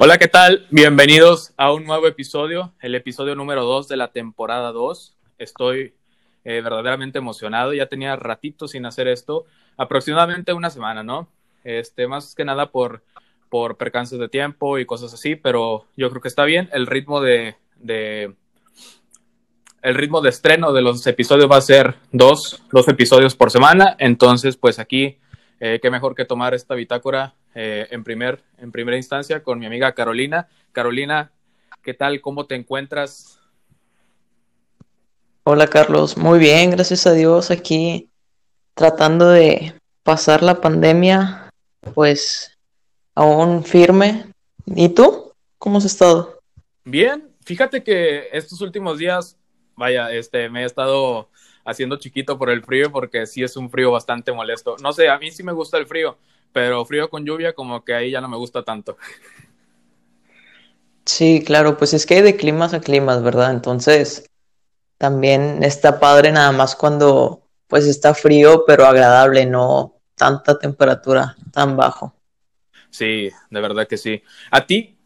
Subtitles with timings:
[0.00, 0.64] Hola, ¿qué tal?
[0.70, 5.16] Bienvenidos a un nuevo episodio, el episodio número 2 de la temporada 2.
[5.38, 5.92] Estoy
[6.44, 11.28] eh, verdaderamente emocionado, ya tenía ratito sin hacer esto, aproximadamente una semana, ¿no?
[11.64, 13.02] Este, más que nada por,
[13.48, 16.68] por percances de tiempo y cosas así, pero yo creo que está bien.
[16.72, 18.36] El ritmo de, de
[19.82, 23.96] el ritmo de estreno de los episodios va a ser dos, dos episodios por semana,
[23.98, 25.18] entonces pues aquí
[25.58, 29.66] eh, qué mejor que tomar esta bitácora eh, en, primer, en primera instancia con mi
[29.66, 30.48] amiga Carolina.
[30.72, 31.32] Carolina,
[31.82, 32.20] ¿qué tal?
[32.20, 33.40] ¿Cómo te encuentras?
[35.44, 38.10] Hola Carlos, muy bien, gracias a Dios aquí
[38.74, 41.50] tratando de pasar la pandemia
[41.94, 42.56] pues
[43.14, 44.26] aún firme.
[44.66, 45.32] ¿Y tú?
[45.58, 46.40] ¿Cómo has estado?
[46.84, 49.36] Bien, fíjate que estos últimos días,
[49.74, 51.28] vaya, este, me he estado
[51.64, 54.76] haciendo chiquito por el frío porque sí es un frío bastante molesto.
[54.82, 56.16] No sé, a mí sí me gusta el frío,
[56.52, 58.96] pero frío con lluvia como que ahí ya no me gusta tanto.
[61.04, 63.50] Sí, claro, pues es que hay de climas a climas, ¿verdad?
[63.50, 64.30] Entonces,
[64.98, 71.76] también está padre nada más cuando pues está frío, pero agradable, no tanta temperatura tan
[71.76, 72.14] bajo.
[72.90, 74.22] Sí, de verdad que sí.
[74.50, 74.98] ¿A ti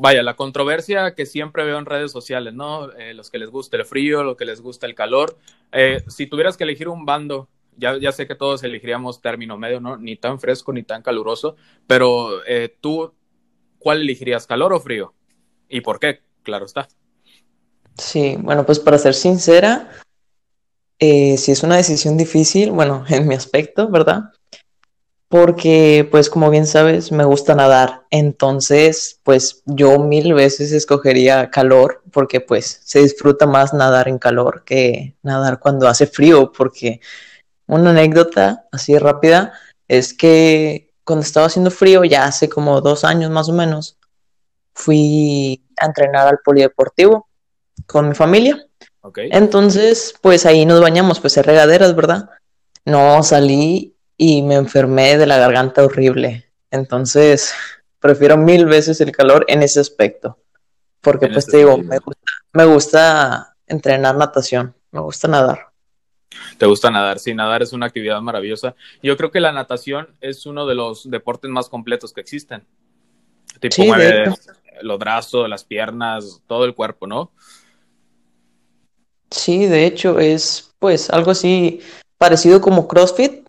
[0.00, 2.90] vaya, la controversia que siempre veo en redes sociales, ¿no?
[2.92, 5.36] Eh, los que les gusta el frío, los que les gusta el calor.
[5.72, 7.48] Eh, si tuvieras que elegir un bando,
[7.80, 9.96] ya, ya sé que todos elegiríamos término medio, ¿no?
[9.96, 13.12] Ni tan fresco ni tan caluroso, pero eh, tú,
[13.78, 15.14] ¿cuál elegirías, calor o frío?
[15.68, 16.20] ¿Y por qué?
[16.42, 16.88] Claro está.
[17.96, 19.90] Sí, bueno, pues para ser sincera,
[20.98, 24.30] si es una decisión difícil, bueno, en mi aspecto, ¿verdad?
[25.30, 32.02] porque pues como bien sabes me gusta nadar, entonces pues yo mil veces escogería calor
[32.10, 37.00] porque pues se disfruta más nadar en calor que nadar cuando hace frío, porque
[37.70, 39.52] una anécdota así rápida
[39.88, 43.96] es que cuando estaba haciendo frío, ya hace como dos años más o menos,
[44.74, 47.28] fui a entrenar al polideportivo
[47.86, 48.66] con mi familia.
[49.16, 52.30] Entonces, pues ahí nos bañamos, pues en regaderas, ¿verdad?
[52.84, 56.50] No salí y me enfermé de la garganta horrible.
[56.70, 57.52] Entonces,
[57.98, 60.38] prefiero mil veces el calor en ese aspecto.
[61.00, 65.69] Porque, pues te digo, me gusta, me gusta entrenar natación, me gusta nadar.
[66.58, 68.74] Te gusta nadar, sí, nadar es una actividad maravillosa.
[69.02, 72.64] Yo creo que la natación es uno de los deportes más completos que existen.
[73.58, 73.90] Tipo, sí,
[74.82, 77.32] los brazos, las piernas, todo el cuerpo, ¿no?
[79.30, 81.80] Sí, de hecho, es pues algo así
[82.18, 83.46] parecido como CrossFit,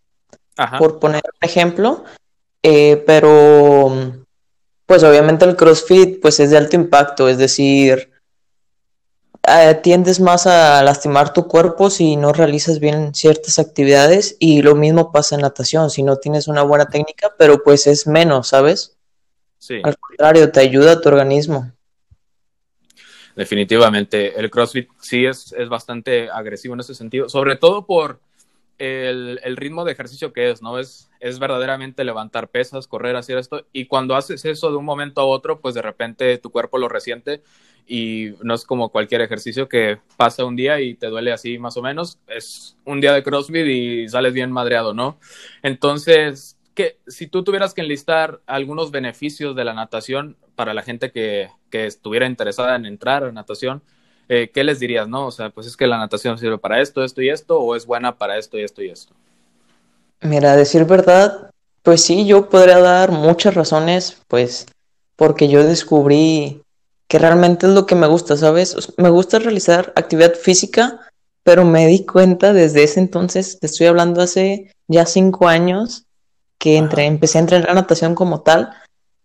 [0.77, 2.03] por poner un ejemplo,
[2.61, 4.13] eh, pero
[4.85, 8.11] pues obviamente el CrossFit pues es de alto impacto, es decir,
[9.47, 14.75] eh, tiendes más a lastimar tu cuerpo si no realizas bien ciertas actividades y lo
[14.75, 18.97] mismo pasa en natación, si no tienes una buena técnica, pero pues es menos, ¿sabes?
[19.57, 19.81] Sí.
[19.83, 21.71] Al contrario, te ayuda a tu organismo.
[23.35, 28.19] Definitivamente, el CrossFit sí es, es bastante agresivo en ese sentido, sobre todo por
[28.77, 30.79] el, ritmo de ejercicio que es, ¿no?
[30.79, 35.21] Es, es verdaderamente levantar pesas, correr, hacer esto, y cuando haces eso de un momento
[35.21, 37.41] a otro, pues de repente tu cuerpo lo resiente
[37.87, 41.77] y no es como cualquier ejercicio que pasa un día y te duele así más
[41.77, 45.17] o menos, es un día de CrossFit y sales bien madreado, ¿no?
[45.63, 51.11] Entonces, que si tú tuvieras que enlistar algunos beneficios de la natación para la gente
[51.11, 53.81] que, que estuviera interesada en entrar a natación,
[54.29, 55.27] eh, ¿qué les dirías, no?
[55.27, 57.85] O sea, pues es que la natación sirve para esto, esto y esto, o es
[57.85, 59.13] buena para esto y esto y esto.
[60.21, 61.51] Mira, decir verdad,
[61.83, 64.67] pues sí, yo podría dar muchas razones, pues,
[65.17, 66.61] porque yo descubrí
[67.11, 68.73] que realmente es lo que me gusta, ¿sabes?
[68.95, 71.01] Me gusta realizar actividad física,
[71.43, 76.05] pero me di cuenta desde ese entonces, te estoy hablando hace ya cinco años,
[76.57, 78.71] que empecé a entrenar natación como tal,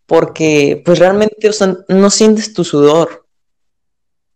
[0.05, 3.25] porque pues realmente, o sea, no sientes tu sudor,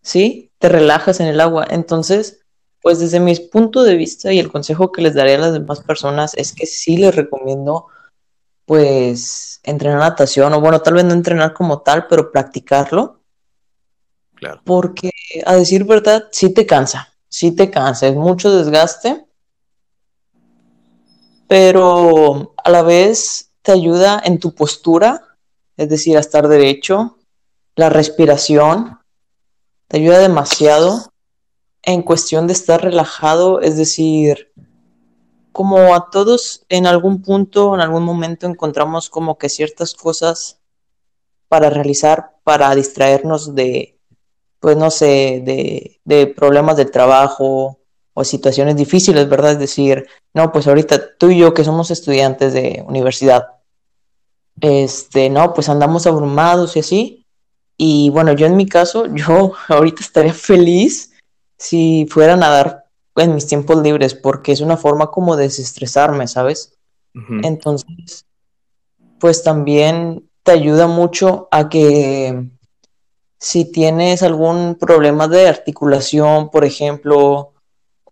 [0.00, 0.52] ¿sí?
[0.58, 1.66] te relajas en el agua.
[1.70, 2.42] Entonces,
[2.80, 5.80] pues desde mi punto de vista y el consejo que les daré a las demás
[5.80, 7.88] personas es que sí les recomiendo
[8.64, 13.19] pues entrenar natación o bueno, tal vez no entrenar como tal, pero practicarlo.
[14.64, 15.10] Porque
[15.44, 19.26] a decir verdad, sí te cansa, sí te cansa, es mucho desgaste,
[21.46, 25.36] pero a la vez te ayuda en tu postura,
[25.76, 27.18] es decir, a estar derecho,
[27.76, 29.00] la respiración,
[29.88, 31.12] te ayuda demasiado
[31.82, 34.52] en cuestión de estar relajado, es decir,
[35.52, 40.60] como a todos en algún punto, en algún momento encontramos como que ciertas cosas
[41.48, 43.99] para realizar, para distraernos de,
[44.60, 47.78] pues no sé, de, de problemas del trabajo
[48.14, 49.52] o situaciones difíciles, ¿verdad?
[49.52, 53.48] Es decir, no, pues ahorita tú y yo que somos estudiantes de universidad,
[54.60, 57.26] este, no, pues andamos abrumados y así,
[57.76, 61.12] Y bueno, yo en mi caso, yo ahorita estaría feliz
[61.56, 62.84] si fuera a nadar
[63.16, 66.74] en mis tiempos libres, porque es una forma como de desestresarme, ¿sabes?
[67.42, 68.24] Entonces,
[69.18, 72.50] pues también te ayuda mucho a que
[73.40, 77.54] si tienes algún problema de articulación, por ejemplo,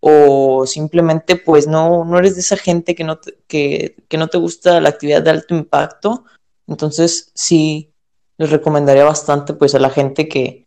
[0.00, 4.38] o simplemente pues no, no eres de esa gente que no, te, que, no te
[4.38, 6.24] gusta la actividad de alto impacto,
[6.66, 7.92] entonces sí
[8.38, 10.66] les recomendaría bastante pues a la gente que,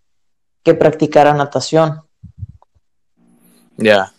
[0.63, 2.01] que practicara natación.
[3.77, 4.13] Ya,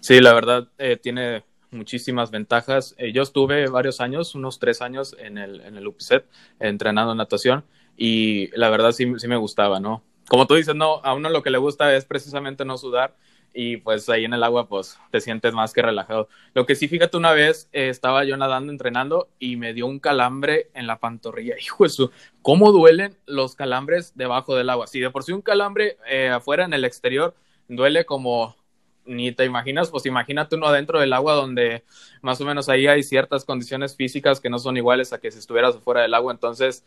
[0.00, 2.94] sí, la verdad eh, tiene muchísimas ventajas.
[2.98, 6.26] Eh, yo estuve varios años, unos tres años en el, en el UPSET,
[6.58, 7.64] entrenando natación
[8.00, 10.02] y la verdad sí, sí me gustaba, ¿no?
[10.26, 13.14] Como tú dices, no, a uno lo que le gusta es precisamente no sudar
[13.52, 16.26] y pues ahí en el agua pues te sientes más que relajado.
[16.54, 19.98] Lo que sí, fíjate, una vez eh, estaba yo nadando, entrenando y me dio un
[19.98, 21.56] calambre en la pantorrilla.
[21.60, 22.10] Hijo de su,
[22.40, 24.86] ¿cómo duelen los calambres debajo del agua?
[24.86, 27.34] Si de por sí un calambre eh, afuera en el exterior
[27.68, 28.56] duele como
[29.04, 31.84] ni te imaginas, pues imagínate uno adentro del agua donde
[32.22, 35.38] más o menos ahí hay ciertas condiciones físicas que no son iguales a que si
[35.38, 36.32] estuvieras afuera del agua.
[36.32, 36.84] Entonces,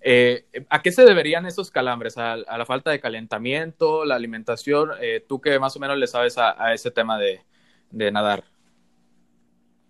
[0.00, 2.18] eh, ¿A qué se deberían esos calambres?
[2.18, 4.90] ¿A, la falta de calentamiento, la alimentación?
[5.00, 7.40] Eh, ¿Tú qué más o menos le sabes a, ese tema de,
[7.90, 8.44] nadar?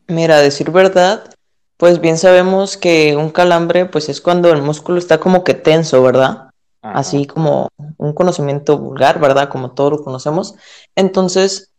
[0.06, 1.34] Mira, a decir verdad,
[1.76, 6.00] pues bien sabemos que un calambre pues es cuando el músculo está como que tenso,
[6.02, 6.50] ¿verdad?
[6.80, 9.48] Así como un conocimiento vulgar, ¿verdad?
[9.48, 10.54] Como todos lo conocemos.
[10.94, 11.72] Entonces,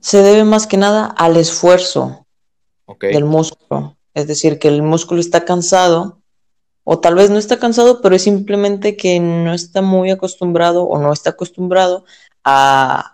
[0.00, 2.26] se debe más que nada al esfuerzo
[3.00, 3.96] del músculo.
[4.12, 6.22] Es decir, que el músculo está cansado
[6.84, 10.98] o tal vez no está cansado, pero es simplemente que no está muy acostumbrado o
[10.98, 12.04] no está acostumbrado
[12.44, 13.10] a,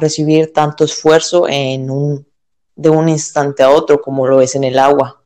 [0.00, 2.26] recibir tanto esfuerzo en un,
[2.74, 5.22] de un instante a otro como lo es en el agua.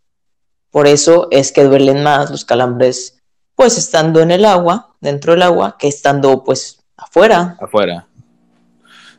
[0.70, 3.22] Por eso es que duelen más los calambres,
[3.54, 7.56] pues estando en el agua, dentro del agua, que estando pues afuera.
[7.58, 8.06] Afuera.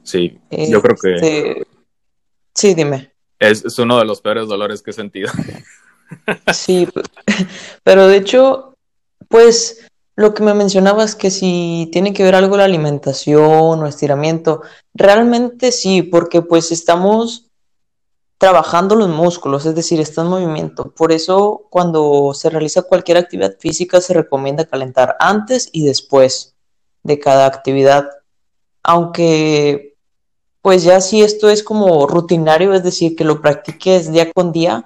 [0.04, 1.16] Sí, yo creo que...
[1.16, 1.68] Este,
[2.54, 3.12] sí, dime.
[3.40, 5.32] Es, es uno de los peores dolores que he sentido.
[6.54, 6.88] Sí,
[7.84, 8.76] pero de hecho,
[9.28, 9.86] pues
[10.16, 14.62] lo que me mencionabas que si tiene que ver algo la alimentación o estiramiento,
[14.94, 17.48] realmente sí, porque pues estamos
[18.38, 20.92] trabajando los músculos, es decir, está en movimiento.
[20.92, 26.56] Por eso cuando se realiza cualquier actividad física se recomienda calentar antes y después
[27.04, 28.10] de cada actividad.
[28.84, 29.96] Aunque
[30.62, 34.84] pues ya si esto es como rutinario, es decir, que lo practiques día con día,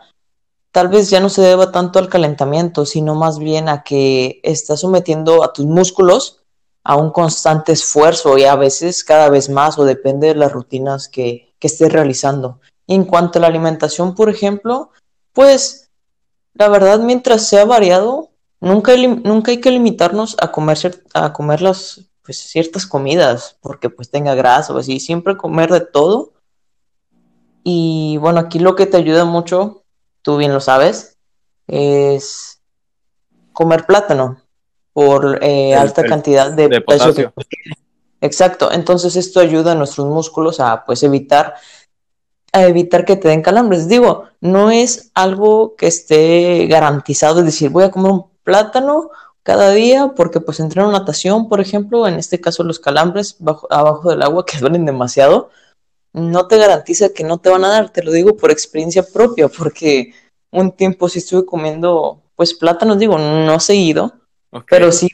[0.71, 4.81] tal vez ya no se deba tanto al calentamiento, sino más bien a que estás
[4.81, 6.39] sometiendo a tus músculos
[6.83, 11.07] a un constante esfuerzo y a veces cada vez más o depende de las rutinas
[11.07, 12.59] que, que estés realizando.
[12.87, 14.89] en cuanto a la alimentación, por ejemplo,
[15.33, 15.91] pues
[16.55, 18.29] la verdad mientras sea variado,
[18.59, 24.09] nunca nunca hay que limitarnos a comer, a comer las, pues, ciertas comidas porque pues
[24.09, 26.33] tenga grasa o así, siempre comer de todo.
[27.63, 29.78] Y bueno, aquí lo que te ayuda mucho
[30.21, 31.17] tú bien lo sabes,
[31.67, 32.61] es
[33.53, 34.41] comer plátano
[34.93, 37.33] por eh, alta cantidad de, de potasio.
[38.21, 41.55] Exacto, entonces esto ayuda a nuestros músculos a pues evitar
[42.51, 43.87] a evitar que te den calambres.
[43.87, 49.11] Digo, no es algo que esté garantizado, es decir, voy a comer un plátano
[49.43, 53.37] cada día porque pues entreno natación, por ejemplo, en este caso los calambres
[53.69, 55.49] abajo del agua que duelen demasiado,
[56.13, 59.47] no te garantiza que no te van a dar, te lo digo por experiencia propia,
[59.47, 60.13] porque
[60.51, 64.13] un tiempo sí estuve comiendo, pues plátanos, digo, no seguido,
[64.69, 65.09] pero sí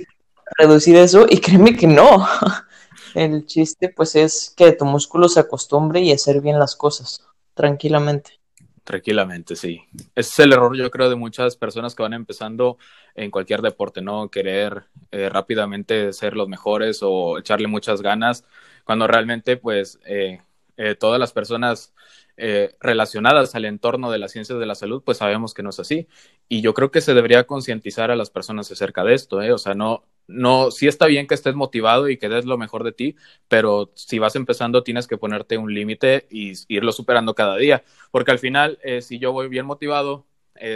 [0.58, 2.26] reducir eso y créeme que no.
[3.16, 8.40] El chiste pues es que tu músculo se acostumbre y hacer bien las cosas, tranquilamente.
[8.84, 9.82] Tranquilamente, sí.
[10.14, 12.78] Ese es el error, yo creo, de muchas personas que van empezando
[13.16, 14.30] en cualquier deporte, ¿no?
[14.30, 18.44] Querer eh, rápidamente ser los mejores o echarle muchas ganas,
[18.84, 20.40] cuando realmente, pues, eh,
[20.78, 21.94] eh, todas las personas
[22.38, 25.80] eh, relacionadas al entorno de las ciencias de la salud, pues sabemos que no es
[25.80, 26.08] así.
[26.50, 29.54] Y yo creo que se debería concientizar a las personas acerca de esto, ¿eh?
[29.54, 32.84] O sea, no, no, sí está bien que estés motivado y que des lo mejor
[32.84, 33.16] de ti,
[33.48, 38.32] pero si vas empezando tienes que ponerte un límite y irlo superando cada día, porque
[38.32, 40.26] al final, eh, si yo voy bien motivado,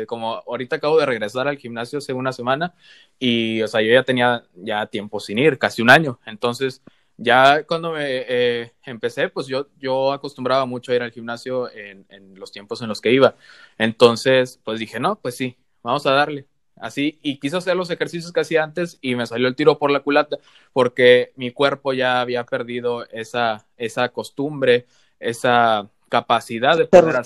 [0.07, 2.75] como ahorita acabo de regresar al gimnasio hace una semana
[3.17, 6.83] y, o sea, yo ya tenía ya tiempo sin ir, casi un año, entonces
[7.21, 12.05] ya cuando me eh, empecé, pues yo, yo acostumbraba mucho a ir al gimnasio en,
[12.35, 13.35] los tiempos en los que iba.
[13.77, 16.47] Entonces, pues dije, no, pues sí, vamos a darle.
[16.77, 19.91] Así, y quise hacer los ejercicios que hacía antes y me salió el tiro por
[19.91, 20.37] la culata
[20.71, 24.85] porque mi cuerpo ya había perdido esa, esa costumbre,
[25.19, 27.21] esa capacidad de poder.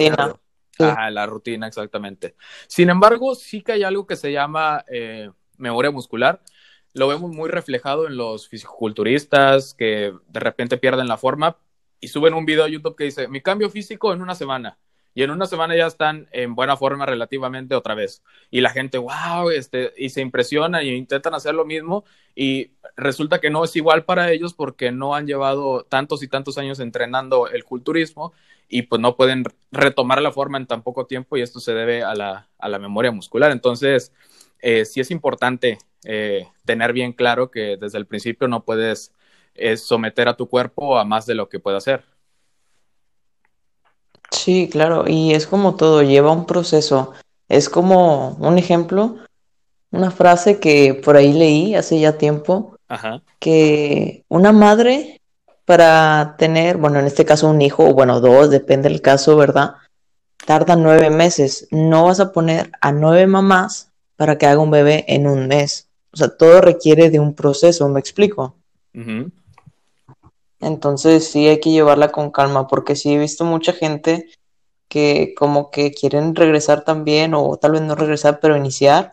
[0.79, 2.35] Ah, la rutina, exactamente.
[2.65, 6.41] Sin embargo, sí que hay algo que se llama eh, memoria muscular
[6.93, 11.57] lo vemos muy reflejado en los fisiculturistas que de repente pierden la forma
[11.99, 14.77] y suben un video a YouTube que dice, mi cambio físico en una semana.
[15.15, 18.23] Y en una semana ya están en buena forma relativamente otra vez.
[18.49, 22.03] Y la gente, wow, este, y se impresiona y intentan hacer lo mismo
[22.35, 26.57] y resulta que no es igual para ellos porque no han llevado tantos y tantos
[26.57, 28.33] años entrenando el culturismo
[28.67, 32.03] y pues no pueden retomar la forma en tan poco tiempo y esto se debe
[32.03, 33.51] a la, a la memoria muscular.
[33.51, 34.11] Entonces,
[34.63, 39.11] eh, sí es importante eh, tener bien claro que desde el principio no puedes
[39.55, 42.05] eh, someter a tu cuerpo a más de lo que puede hacer.
[44.31, 47.13] Sí, claro, y es como todo, lleva un proceso.
[47.49, 49.17] Es como un ejemplo,
[49.91, 52.77] una frase que por ahí leí hace ya tiempo,
[53.39, 55.21] que una madre
[55.65, 59.75] para tener, bueno, en este caso un hijo, o bueno, dos, depende del caso, ¿verdad?
[60.45, 61.67] Tarda nueve meses.
[61.69, 65.87] No vas a poner a nueve mamás para que haga un bebé en un mes.
[66.11, 68.55] O sea, todo requiere de un proceso, ¿me explico?
[70.59, 74.29] Entonces sí hay que llevarla con calma, porque sí he visto mucha gente
[74.87, 79.11] que como que quieren regresar también, o tal vez no regresar, pero iniciar.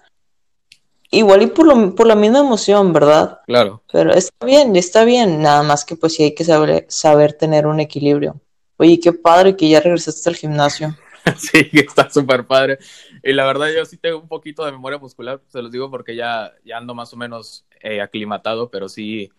[1.10, 3.40] Igual y por, lo, por la misma emoción, ¿verdad?
[3.46, 3.82] Claro.
[3.90, 7.66] Pero está bien, está bien, nada más que pues sí hay que saber, saber tener
[7.66, 8.40] un equilibrio.
[8.76, 10.96] Oye, qué padre que ya regresaste al gimnasio.
[11.36, 12.78] sí, está súper padre.
[13.22, 16.16] Y la verdad yo sí tengo un poquito de memoria muscular, se los digo porque
[16.16, 19.30] ya, ya ando más o menos eh, aclimatado, pero sí,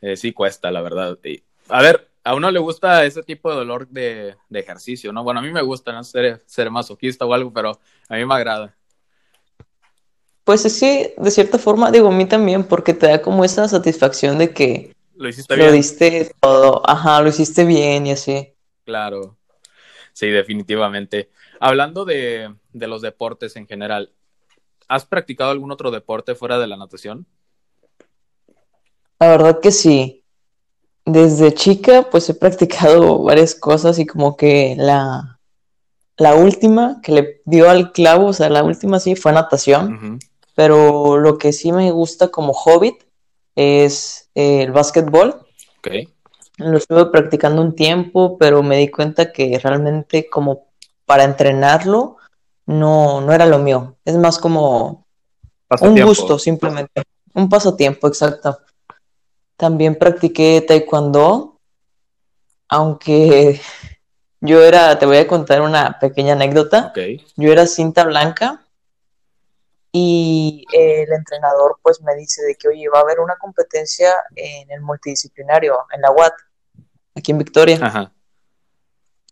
[0.00, 1.18] eh, sí cuesta, la verdad.
[1.68, 5.24] a ver, a uno le gusta ese tipo de dolor de, ejercicio, ¿no?
[5.24, 6.04] Bueno, a mí me gusta ¿no?
[6.04, 8.76] ser, ser masoquista o algo, pero a mí me agrada.
[10.44, 13.68] Pues es que, de cierta forma, digo, a mí también, porque te da como esa
[13.68, 15.68] satisfacción de que lo hiciste bien.
[15.68, 18.52] Lo diste todo, ajá, lo hiciste bien y así.
[18.84, 19.38] Claro,
[20.12, 21.30] sí, definitivamente.
[21.64, 24.10] Hablando de, de los deportes en general,
[24.88, 27.24] ¿has practicado algún otro deporte fuera de la natación?
[29.20, 30.24] La verdad que sí.
[31.04, 35.38] Desde chica, pues he practicado varias cosas y como que la,
[36.16, 40.18] la última que le dio al clavo, o sea, la última sí fue natación,
[40.56, 43.04] pero lo que sí me gusta como hobbit
[43.54, 45.46] es el básquetbol.
[45.78, 46.08] Okay.
[46.56, 50.71] Lo estuve practicando un tiempo, pero me di cuenta que realmente como
[51.12, 52.16] para entrenarlo
[52.64, 53.98] no, no era lo mío.
[54.02, 55.04] Es más como
[55.78, 57.02] un gusto simplemente,
[57.34, 58.60] un pasatiempo, exacto.
[59.58, 61.58] También practiqué taekwondo,
[62.66, 63.60] aunque
[64.40, 66.94] yo era, te voy a contar una pequeña anécdota.
[67.36, 68.64] Yo era cinta blanca
[69.92, 74.70] y el entrenador pues me dice de que, oye, va a haber una competencia en
[74.70, 76.32] el multidisciplinario, en la UAT,
[77.14, 77.78] aquí en Victoria.
[77.82, 78.12] Ajá.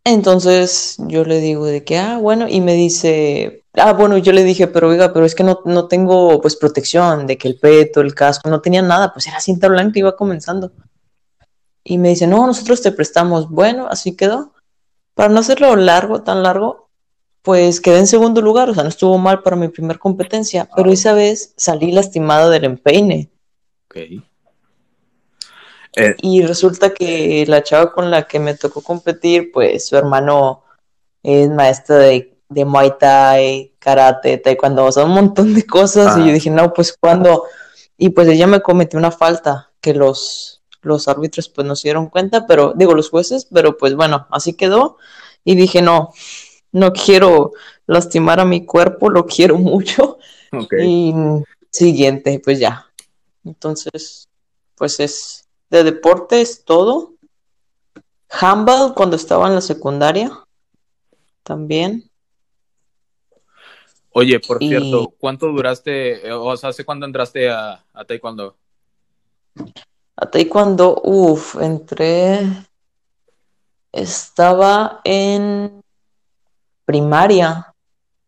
[0.05, 4.45] Entonces yo le digo de que, ah, bueno, y me dice, ah, bueno, yo le
[4.45, 8.01] dije, pero oiga, pero es que no, no tengo pues protección, de que el peto,
[8.01, 10.73] el casco, no tenía nada, pues era cinta blanca, iba comenzando.
[11.85, 13.51] Y me dice, no, nosotros te prestamos.
[13.51, 14.53] Bueno, así quedó.
[15.15, 16.89] Para no hacerlo largo, tan largo,
[17.43, 20.93] pues quedé en segundo lugar, o sea, no estuvo mal para mi primer competencia, pero
[20.93, 23.31] esa vez salí lastimada del empeine.
[25.97, 30.63] Eh, y resulta que la chava con la que me tocó competir, pues su hermano
[31.23, 36.17] es maestra de, de Muay Thai, karate, taekwondo, o sea, un montón de cosas.
[36.19, 37.45] Y yo dije, no, pues cuando.
[37.97, 42.09] Y pues ella me cometió una falta que los, los árbitros pues no se dieron
[42.09, 44.97] cuenta, pero digo, los jueces, pero pues bueno, así quedó.
[45.45, 46.13] Y dije, no,
[46.73, 47.53] no quiero
[47.87, 50.19] lastimar a mi cuerpo, lo quiero mucho.
[50.81, 51.15] Y
[51.71, 52.87] siguiente, pues ya.
[53.45, 54.29] Entonces,
[54.77, 57.15] pues es de deportes, todo.
[58.29, 60.31] Handball cuando estaba en la secundaria.
[61.43, 62.11] También.
[64.13, 68.57] Oye, por cierto, ¿cuánto duraste, eh, o sea, hace cuándo entraste a, a Taekwondo?
[70.17, 72.41] A Taekwondo, uff, entré,
[73.93, 75.81] estaba en
[76.85, 77.73] primaria,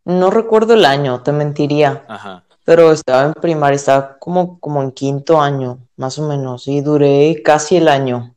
[0.05, 2.05] no recuerdo el año, te mentiría.
[2.09, 6.81] Ajá pero estaba en primaria, estaba como, como en quinto año, más o menos, y
[6.81, 8.35] duré casi el año.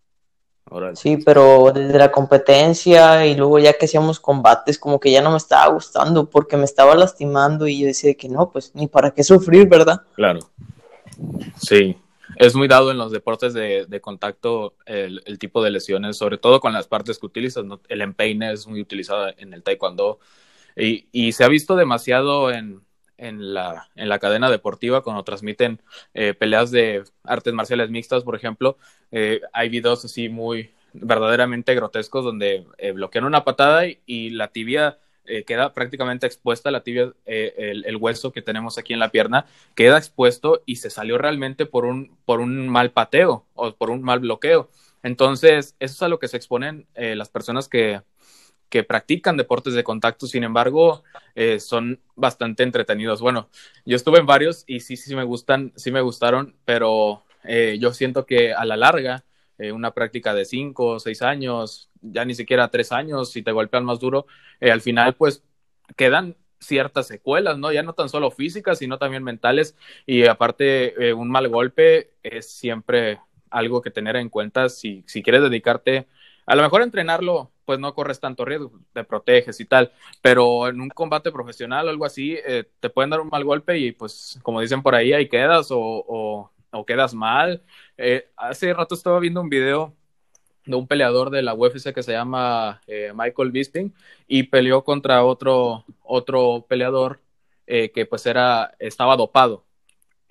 [0.96, 5.32] Sí, pero desde la competencia y luego ya que hacíamos combates, como que ya no
[5.32, 9.12] me estaba gustando porque me estaba lastimando y yo decía que no, pues ni para
[9.12, 10.02] qué sufrir, ¿verdad?
[10.16, 10.40] Claro.
[11.56, 11.96] Sí,
[12.36, 16.74] es muy dado en los deportes de, contacto el, tipo de lesiones, sobre todo con
[16.74, 17.64] las partes que utilizas.
[17.88, 20.20] El empeine es muy utilizado en el taekwondo
[20.76, 22.82] y, y se ha visto demasiado en,
[23.18, 25.82] en la, en la cadena deportiva cuando transmiten
[26.14, 28.78] eh, peleas de artes marciales mixtas, por ejemplo.
[29.12, 34.98] Eh, hay videos así muy verdaderamente grotescos donde eh, bloquean una patada y, la tibia
[35.26, 39.46] eh, queda prácticamente expuesta la tibia, el, el, hueso que tenemos aquí en la pierna,
[39.74, 44.04] queda expuesto y se salió realmente por un, por un mal pateo o por un
[44.04, 44.70] mal bloqueo.
[45.04, 48.02] Entonces, eso es a lo que se exponen las personas que,
[48.70, 51.04] que practican deportes de contacto, sin embargo,
[51.36, 53.22] eh, son bastante entretenidos.
[53.22, 53.50] Bueno,
[53.86, 57.94] yo estuve en varios y sí, sí me gustan, sí me gustaron, pero eh, yo
[57.94, 59.24] siento que a la larga,
[59.58, 63.86] eh, una práctica de cinco seis años, ya ni siquiera tres años, si te golpean
[63.86, 64.26] más duro,
[64.60, 65.44] al final pues
[65.96, 67.72] quedan ciertas secuelas, ¿no?
[67.72, 69.76] Ya no tan solo físicas, sino también mentales.
[70.06, 73.20] Y aparte, un mal golpe es siempre
[73.50, 76.08] algo que tener en cuenta si, si quieres dedicarte
[76.46, 80.82] a lo mejor entrenarlo, pues no corres tanto riesgo, te proteges y tal, pero en
[80.82, 84.40] un combate profesional o algo así, eh, te pueden dar un mal golpe y pues
[84.44, 86.52] como dicen por ahí, ahí quedas o, o,
[86.86, 87.64] quedas mal.
[87.98, 89.96] Eh, hace rato estaba viendo un video
[90.66, 93.94] de un peleador de la UFC que se llama eh, Michael Bisping
[94.28, 97.22] y peleó contra otro, otro peleador
[97.68, 99.65] eh, que pues era, estaba dopado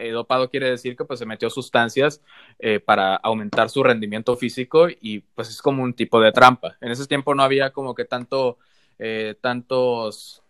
[0.04, 2.20] eh, dopado quiere decir que pues se metió sustancias
[2.58, 6.76] eh, para aumentar su rendimiento físico y pues es como un tipo de trampa.
[6.80, 8.58] En ese tiempo no había como que tanto,
[8.98, 10.42] eh, tantos,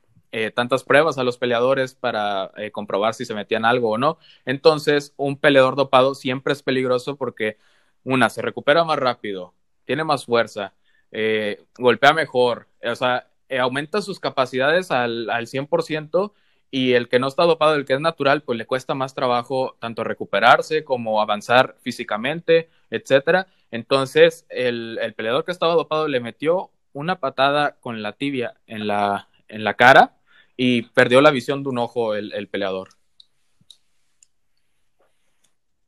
[0.54, 4.18] tantas pruebas a los peleadores para comprobar si se metían algo o no.
[4.44, 7.56] Entonces un peleador dopado siempre es peligroso porque
[8.02, 10.75] una, se recupera más rápido, tiene más fuerza,
[11.78, 13.28] golpea mejor, o sea,
[13.61, 16.32] aumenta sus capacidades al, al 100%
[16.75, 19.76] y el que no está dopado, el que es natural, pues le cuesta más trabajo
[19.78, 23.47] tanto recuperarse como avanzar físicamente, etcétera.
[23.71, 28.88] Entonces, el, el, peleador que estaba dopado le metió una patada con la tibia en
[28.88, 30.16] la, en la cara
[30.57, 32.88] y perdió la visión de un ojo el, el peleador.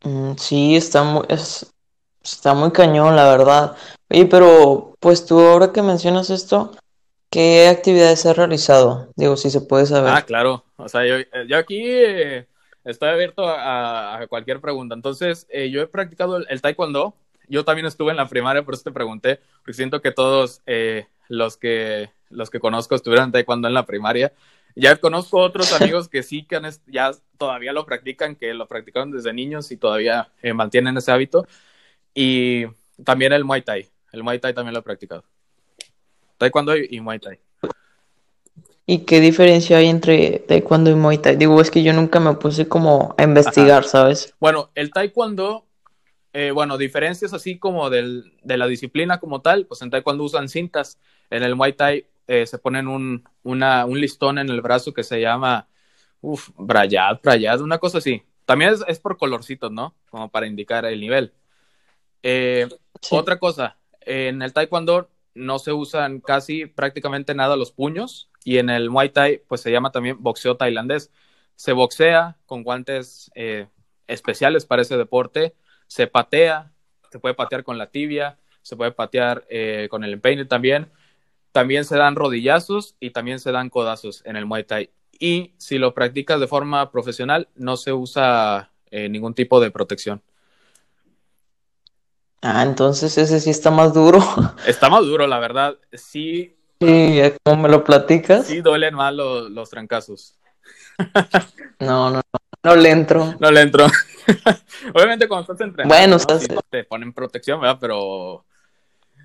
[0.05, 1.75] Mm, sí, está muy, es,
[2.23, 3.77] está muy cañón, la verdad.
[4.09, 6.77] Oye, pero pues tú ahora que mencionas esto,
[7.31, 9.13] ¿Qué actividades has realizado?
[9.17, 10.13] Digo, si se puede saber.
[10.13, 10.65] Ah, claro.
[10.77, 11.17] O sea, yo,
[11.49, 12.47] yo aquí eh,
[12.85, 14.95] estoy abierto a, a, cualquier pregunta.
[14.95, 17.17] Entonces, eh, yo he practicado el, el, taekwondo.
[17.49, 21.07] Yo también estuve en la primaria, por eso te pregunté, porque siento que todos eh,
[21.29, 24.33] los, que, los que conozco estuvieron en taekwondo en la primaria.
[24.75, 29.11] Ya conozco otros amigos que sí, que han, ya todavía lo practican, que lo practicaron
[29.11, 31.47] desde niños y todavía eh, mantienen ese hábito.
[32.15, 32.67] Y
[33.05, 33.89] también el Muay Thai.
[34.13, 35.25] El Muay Thai también lo he practicado.
[36.39, 37.39] Taekwondo y Muay Thai.
[38.89, 41.37] ¿Y qué diferencia hay entre Taekwondo y Muay Thai?
[41.37, 43.89] Digo, es que yo nunca me puse como a investigar, Ajá.
[43.89, 44.35] ¿sabes?
[44.39, 45.67] Bueno, el Taekwondo,
[46.33, 50.49] eh, bueno, diferencias así como del, de la disciplina como tal, pues en Taekwondo usan
[50.49, 54.95] cintas, en el Muay Thai eh, se ponen un, una, un listón en el brazo
[54.95, 55.67] que se llama,
[56.21, 58.23] uff, brayad, brayad, una cosa así.
[58.45, 59.97] También es, es, por colorcitos, ¿no?
[60.11, 61.33] Como para indicar el nivel.
[62.23, 62.69] Eh,
[63.01, 63.17] sí.
[63.17, 68.71] Otra cosa, en el Taekwondo no se usan casi prácticamente nada los puños y en
[68.71, 71.13] el Muay Thai pues se llama también boxeo tailandés.
[71.55, 73.69] Se boxea con guantes eh,
[74.07, 75.55] especiales para ese deporte,
[75.87, 76.73] se patea,
[77.11, 80.91] se puede patear con la tibia, se puede patear eh, con el empeine también.
[81.53, 84.91] También se dan rodillazos y también se dan codazos en el Muay Thai.
[85.19, 90.23] Y si lo practicas de forma profesional, no se usa eh, ningún tipo de protección.
[92.43, 94.19] Ah, entonces ese sí está más duro.
[94.67, 95.77] Está más duro, la verdad.
[95.93, 96.57] Sí.
[96.81, 98.47] Sí, ¿cómo me lo platicas?
[98.47, 100.39] Sí, duelen más los, los trancazos.
[101.79, 103.35] No, no, no, no le entro.
[103.39, 103.87] No le entro.
[104.95, 106.41] Obviamente cuando estás entrenando, bueno, ¿no?
[106.41, 107.77] sí, te ponen protección, ¿verdad?
[107.79, 108.47] Pero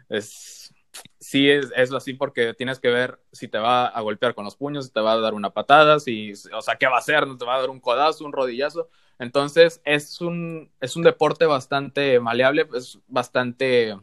[0.09, 0.73] es,
[1.17, 4.57] sí es, es, así porque tienes que ver si te va a golpear con los
[4.57, 7.25] puños, si te va a dar una patada, si, o sea, qué va a hacer,
[7.25, 8.89] no te va a dar un codazo, un rodillazo.
[9.21, 13.95] Entonces es un, es un deporte bastante maleable, es bastante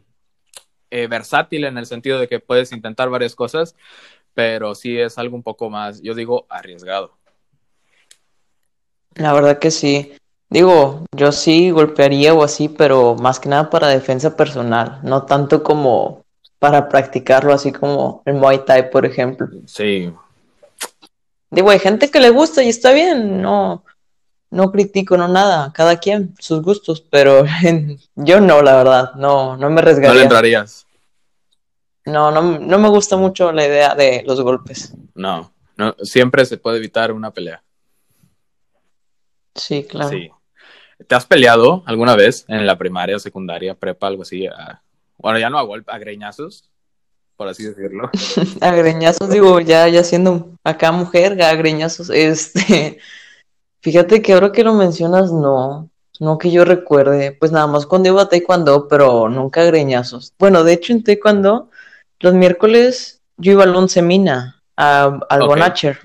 [0.91, 3.75] eh, versátil en el sentido de que puedes intentar varias cosas,
[4.33, 7.17] pero sí es algo un poco más, yo digo, arriesgado.
[9.15, 10.13] La verdad que sí.
[10.49, 15.63] Digo, yo sí golpearía o así, pero más que nada para defensa personal, no tanto
[15.63, 16.23] como
[16.59, 19.49] para practicarlo así como el Muay Thai, por ejemplo.
[19.65, 20.13] Sí.
[21.51, 23.83] Digo, hay gente que le gusta y está bien, no,
[24.51, 27.45] no critico, no nada, cada quien, sus gustos, pero
[28.15, 30.09] yo no, la verdad, no, no me arriesgaría.
[30.09, 30.85] No le entrarías.
[32.05, 34.95] No, no, no me gusta mucho la idea de los golpes.
[35.13, 37.61] No, no, siempre se puede evitar una pelea.
[39.55, 40.09] Sí, claro.
[40.09, 40.31] Sí.
[41.07, 44.47] ¿Te has peleado alguna vez en la primaria, secundaria, prepa, algo así?
[44.47, 44.81] A...
[45.17, 46.69] Bueno, ya no a golpe, a greñazos,
[47.35, 48.09] por así decirlo.
[48.61, 52.99] a greñazos, digo, ya, ya siendo acá mujer, a greñazos, este,
[53.81, 55.89] Fíjate que ahora que lo mencionas, no,
[56.19, 60.33] no que yo recuerde, pues nada más cuando iba a taekwondo, pero nunca greñazos.
[60.37, 61.69] Bueno, de hecho en taekwondo,
[62.19, 64.61] los miércoles yo iba al once mina.
[64.75, 65.99] al Bonacher,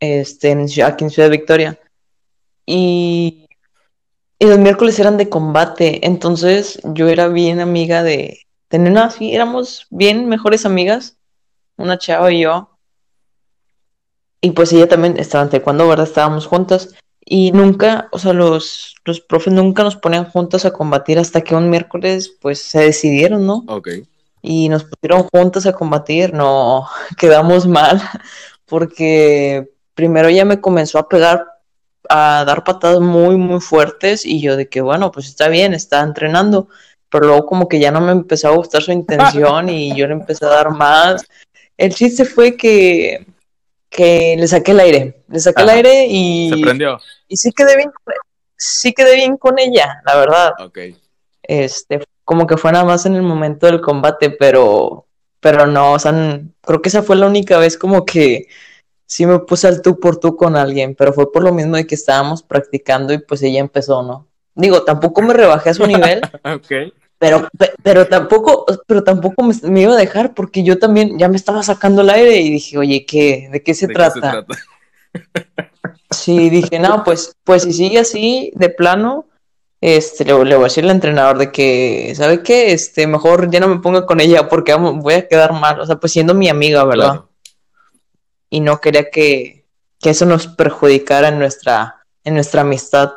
[0.00, 0.52] este,
[0.84, 1.78] aquí en Ciudad Victoria.
[2.66, 3.46] Y,
[4.38, 9.34] y los miércoles eran de combate, entonces yo era bien amiga de, tener una, sí,
[9.34, 11.16] éramos bien mejores amigas,
[11.76, 12.77] una chava y yo.
[14.40, 16.06] Y pues ella también estaba en taekwondo, ¿verdad?
[16.06, 16.94] Estábamos juntas.
[17.24, 21.54] Y nunca, o sea, los, los profes nunca nos ponían juntas a combatir hasta que
[21.54, 23.64] un miércoles, pues, se decidieron, ¿no?
[23.68, 23.88] Ok.
[24.40, 26.32] Y nos pusieron juntas a combatir.
[26.32, 26.86] No,
[27.18, 28.00] quedamos mal,
[28.64, 31.44] porque primero ella me comenzó a pegar,
[32.08, 34.24] a dar patadas muy, muy fuertes.
[34.24, 36.68] Y yo de que, bueno, pues está bien, está entrenando.
[37.10, 40.12] Pero luego como que ya no me empezó a gustar su intención y yo le
[40.12, 41.26] empecé a dar más.
[41.76, 43.26] El chiste fue que
[43.90, 45.22] que le saqué el aire.
[45.28, 46.50] Le saqué el aire y.
[46.50, 46.98] Se prendió.
[47.28, 47.90] Y sí quedé bien,
[48.56, 50.52] sí quedé bien con ella, la verdad.
[50.60, 50.78] Ok.
[51.42, 55.06] Este, como que fue nada más en el momento del combate, pero.
[55.40, 56.12] Pero no, o sea,
[56.62, 58.48] creo que esa fue la única vez como que
[59.06, 61.86] sí me puse al tú por tú con alguien, pero fue por lo mismo de
[61.86, 64.26] que estábamos practicando y pues ella empezó, ¿no?
[64.54, 66.20] Digo, tampoco me rebajé a su nivel.
[66.44, 66.92] ok.
[67.18, 67.48] Pero,
[67.82, 72.02] pero tampoco, pero tampoco me, iba a dejar porque yo también ya me estaba sacando
[72.02, 73.48] el aire y dije, oye, ¿qué?
[73.50, 74.46] ¿De qué se trata?
[76.10, 79.26] sí, dije, no, pues, pues si sigue así, de plano,
[79.80, 82.72] este, le, voy a decir al entrenador de que, ¿sabe qué?
[82.72, 85.80] Este, mejor ya no me ponga con ella porque voy a quedar mal.
[85.80, 87.24] O sea, pues siendo mi amiga, ¿verdad?
[88.48, 89.66] Y no quería que,
[90.00, 93.12] que eso nos perjudicara en nuestra, en nuestra amistad.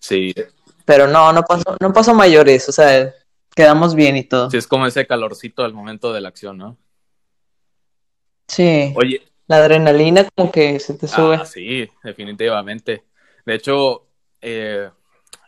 [0.00, 0.34] Sí.
[0.84, 3.12] Pero no, no pasó, no pasó mayores, o sea,
[3.54, 4.50] quedamos bien y todo.
[4.50, 6.76] Sí, es como ese calorcito al momento de la acción, ¿no?
[8.48, 8.92] Sí.
[8.96, 9.22] Oye.
[9.46, 11.36] La adrenalina como que se te sube.
[11.36, 13.04] Ah, sí, definitivamente.
[13.44, 14.06] De hecho,
[14.40, 14.88] eh,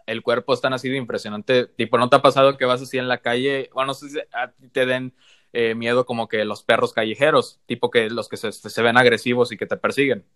[0.06, 1.66] el cuerpo es tan así de impresionante.
[1.66, 3.70] Tipo, ¿no te ha pasado que vas así en la calle?
[3.72, 5.14] Bueno, no sé si a ti te den
[5.54, 9.50] eh, miedo como que los perros callejeros, tipo que los que se, se ven agresivos
[9.50, 10.26] y que te persiguen.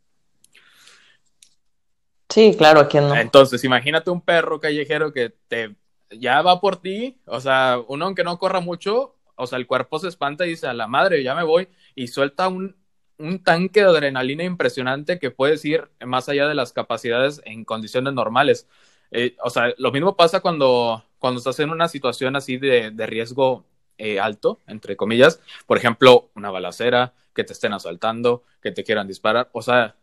[2.30, 3.16] Sí, claro, ¿quién no?
[3.16, 5.74] Entonces, imagínate un perro callejero que te
[6.10, 9.98] ya va por ti, o sea, uno aunque no corra mucho, o sea, el cuerpo
[9.98, 12.76] se espanta y dice, a la madre, ya me voy, y suelta un,
[13.18, 18.12] un tanque de adrenalina impresionante que puedes ir más allá de las capacidades en condiciones
[18.14, 18.68] normales.
[19.10, 23.06] Eh, o sea, lo mismo pasa cuando, cuando estás en una situación así de, de
[23.06, 23.64] riesgo
[23.98, 29.06] eh, alto, entre comillas, por ejemplo, una balacera, que te estén asaltando, que te quieran
[29.06, 29.96] disparar, o sea,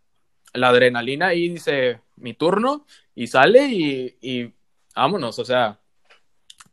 [0.54, 4.54] la adrenalina ahí dice mi turno y sale y, y
[4.96, 5.80] vámonos, o sea,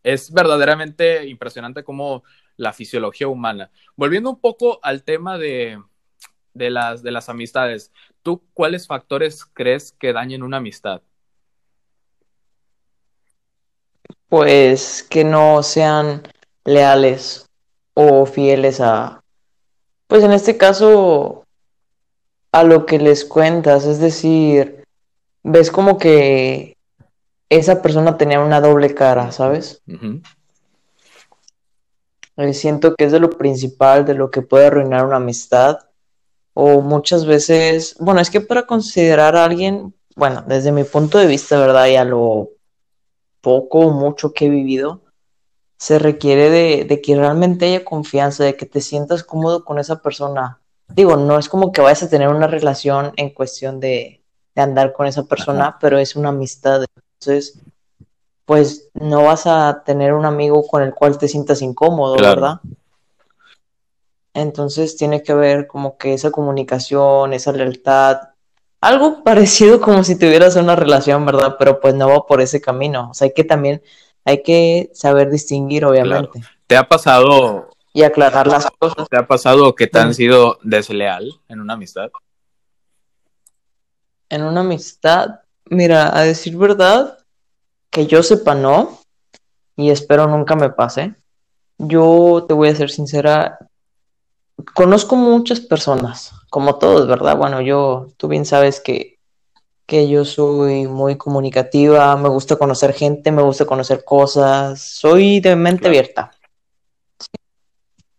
[0.05, 2.23] es verdaderamente impresionante como
[2.57, 3.71] la fisiología humana.
[3.97, 5.81] Volviendo un poco al tema de,
[6.53, 7.91] las, de las amistades,
[8.23, 11.03] ¿tú cuáles factores crees que dañen una amistad?
[14.29, 16.23] Pues que no sean
[16.65, 17.49] leales
[17.95, 19.23] o fieles a,
[20.07, 21.45] pues en este caso,
[22.53, 24.85] a lo que les cuentas, es decir,
[25.43, 26.74] ves como que
[27.49, 29.83] esa persona tenía una doble cara, ¿sabes?
[32.37, 35.79] Eh, siento que es de lo principal, de lo que puede arruinar una amistad.
[36.53, 41.27] O muchas veces, bueno, es que para considerar a alguien, bueno, desde mi punto de
[41.27, 41.87] vista, ¿verdad?
[41.89, 42.51] Y a lo
[43.41, 45.03] poco o mucho que he vivido,
[45.77, 50.01] se requiere de, de, que realmente haya confianza, de que te sientas cómodo con esa
[50.01, 50.61] persona.
[50.89, 54.93] Digo, no es como que vayas a tener una relación en cuestión de, de andar
[54.93, 56.85] con esa persona, pero es una amistad.
[57.27, 57.59] Entonces,
[58.45, 62.61] pues no vas a tener un amigo con el cual te sientas incómodo, ¿verdad?
[64.35, 68.19] Entonces tiene que haber como que esa comunicación, esa lealtad,
[68.81, 71.57] algo parecido como si tuvieras una relación, ¿verdad?
[71.59, 73.11] Pero pues no va por ese camino.
[73.11, 73.83] O sea, hay que también,
[74.25, 76.43] hay que saber distinguir, obviamente.
[76.67, 77.71] ¿Te ha pasado...
[77.95, 79.09] Y aclarar las cosas.
[79.09, 82.11] ¿Te ha pasado que te han sido desleal en una amistad?
[84.29, 87.19] En una amistad, Mira, a decir verdad,
[87.91, 88.99] que yo sepa no,
[89.77, 91.15] y espero nunca me pase.
[91.79, 93.59] Yo te voy a ser sincera,
[94.75, 97.37] conozco muchas personas, como todos, ¿verdad?
[97.37, 99.19] Bueno, yo, tú bien sabes que,
[99.87, 105.57] que yo soy muy comunicativa, me gusta conocer gente, me gusta conocer cosas, soy de
[105.57, 106.31] mente abierta.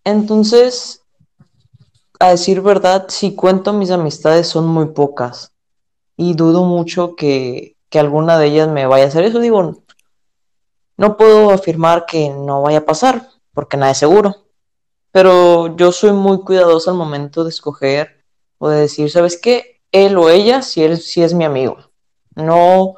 [0.03, 1.03] Entonces,
[2.19, 5.54] a decir verdad, si cuento mis amistades son muy pocas
[6.17, 9.39] y dudo mucho que, alguna de ellas me vaya a hacer eso.
[9.39, 9.83] Digo,
[10.97, 14.35] no puedo afirmar que no vaya a pasar, porque nada es seguro.
[15.11, 18.25] Pero yo soy muy cuidadoso al momento de escoger
[18.57, 19.81] o de decir, ¿sabes qué?
[19.93, 21.77] Él o ella, si él si es mi amigo.
[22.35, 22.95] No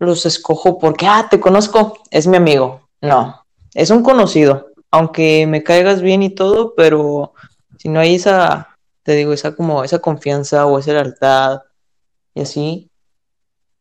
[0.00, 2.88] los escojo porque, ah, te conozco, es mi amigo.
[3.00, 4.72] No, es un conocido.
[4.90, 7.32] Aunque me caigas bien y todo, pero
[7.78, 11.60] si no hay esa te digo, esa como esa confianza o esa lealtad
[12.36, 12.90] y así,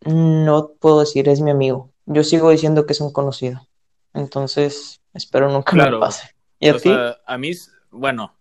[0.06, 1.92] no puedo decir es mi amigo.
[2.06, 3.68] Yo sigo diciendo que es un conocido.
[4.14, 6.34] Entonces, espero nunca me pase.
[6.58, 6.90] ¿Y a ti?
[6.90, 7.52] a mí,
[7.92, 8.38] bueno,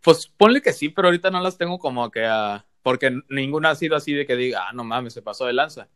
[0.00, 2.64] pues ponle que sí, pero ahorita no las tengo como que a...
[2.84, 5.88] Porque ninguna ha sido así de que diga, ah, no mames, se pasó de lanza.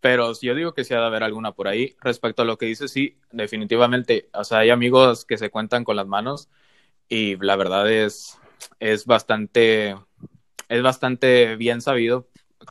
[0.00, 1.94] Pero yo digo que sí ha de haber alguna por ahí.
[2.00, 4.28] Respecto a lo que dice, sí, definitivamente.
[4.34, 6.48] O sea, hay amigos que se cuentan con las manos
[7.08, 8.40] y la verdad es,
[8.80, 9.94] es bastante,
[10.68, 12.26] es bastante bien sabido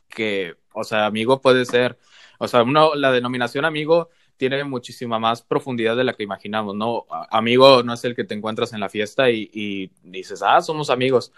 [0.08, 1.98] que, o sea, amigo puede ser,
[2.38, 7.06] o sea, uno, la denominación amigo tiene muchísima más profundidad de la que imaginamos, ¿no?
[7.30, 10.90] Amigo no es el que te encuentras en la fiesta y, y dices, ah, somos
[10.90, 11.32] amigos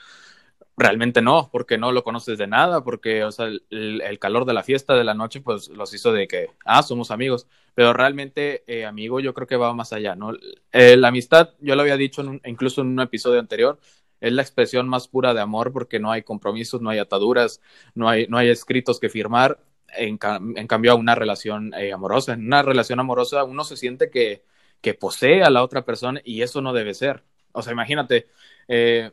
[0.76, 4.62] realmente no, porque no lo conoces de nada, porque, o sea, el, calor de la
[4.62, 8.84] fiesta de la noche, pues los hizo de que, ah, somos amigos, pero realmente, eh,
[8.84, 10.32] amigo, yo creo que va más allá, ¿no?
[10.72, 13.78] Eh, la amistad, yo lo había dicho incluso en un episodio anterior,
[14.24, 17.60] es la expresión más pura de amor porque no hay compromisos, no hay ataduras,
[17.94, 19.58] no hay, no hay escritos que firmar,
[19.96, 20.18] en,
[20.56, 24.42] en cambio a una relación eh, amorosa, en una relación amorosa uno se siente que,
[24.80, 27.22] que posee a la otra persona y eso no debe ser.
[27.52, 28.28] O sea, imagínate,
[28.66, 29.12] eh,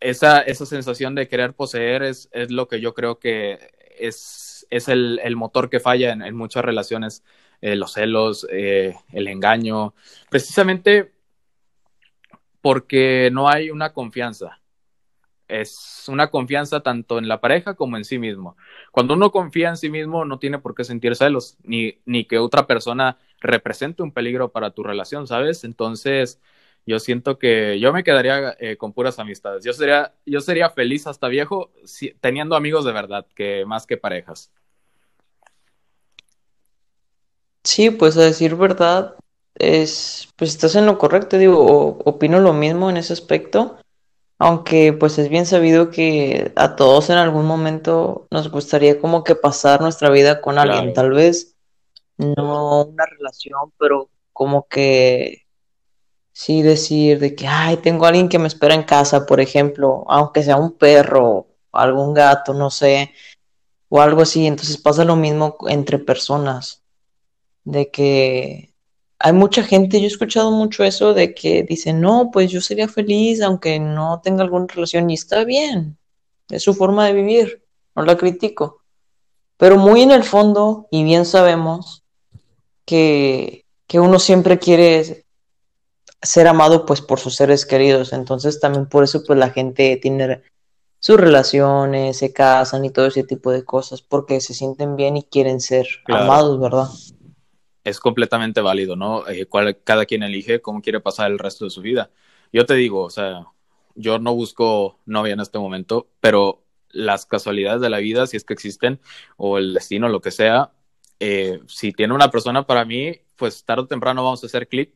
[0.00, 3.58] esa, esa sensación de querer poseer es, es lo que yo creo que
[3.98, 7.24] es, es el, el motor que falla en, muchas relaciones,
[7.62, 9.94] eh, los celos, el engaño,
[10.28, 11.15] precisamente
[12.66, 14.60] porque no hay una confianza.
[15.46, 18.56] Es una confianza tanto en la pareja como en sí mismo.
[18.90, 22.40] Cuando uno confía en sí mismo, no tiene por qué sentir celos, ni, ni que
[22.40, 25.62] otra persona represente un peligro para tu relación, ¿sabes?
[25.62, 26.40] Entonces,
[26.86, 29.64] yo siento que yo me quedaría eh, con puras amistades.
[29.64, 31.70] Yo sería, yo sería feliz hasta viejo
[32.20, 34.50] teniendo amigos de verdad, que más que parejas.
[37.62, 39.14] Sí, pues a decir verdad,
[39.58, 43.76] es, pues estás en lo correcto, digo, opino lo mismo en ese aspecto,
[44.38, 49.34] aunque pues es bien sabido que a todos en algún momento nos gustaría como que
[49.34, 51.54] pasar nuestra vida con alguien, tal vez
[52.18, 55.46] no una relación, pero como que
[56.32, 60.04] sí decir de que, ay, tengo a alguien que me espera en casa, por ejemplo,
[60.08, 63.12] aunque sea un perro, algún gato, no sé,
[63.88, 64.46] o algo así.
[64.46, 66.82] Entonces pasa lo mismo entre personas,
[67.64, 68.74] de que
[69.18, 72.88] hay mucha gente, yo he escuchado mucho eso de que dicen, no, pues yo sería
[72.88, 75.96] feliz aunque no tenga alguna relación y está bien,
[76.50, 78.82] es su forma de vivir, no la critico.
[79.56, 82.04] Pero muy en el fondo, y bien sabemos,
[82.84, 85.26] que, que uno siempre quiere
[86.22, 88.12] ser amado pues por sus seres queridos.
[88.12, 90.42] Entonces también por eso pues la gente tiene
[90.98, 95.22] sus relaciones, se casan y todo ese tipo de cosas porque se sienten bien y
[95.22, 96.88] quieren ser amados, ¿verdad?
[97.86, 99.26] Es completamente válido, ¿no?
[99.28, 99.48] Eh,
[99.84, 102.10] cada quien elige cómo quiere pasar el resto de su vida.
[102.52, 103.46] Yo te digo, o sea,
[103.94, 108.44] yo no busco novia en este momento, pero las casualidades de la vida, si es
[108.44, 109.00] que existen,
[109.36, 110.72] o el destino, lo que sea,
[111.20, 114.92] eh, si tiene una persona para mí, pues tarde o temprano vamos a hacer clic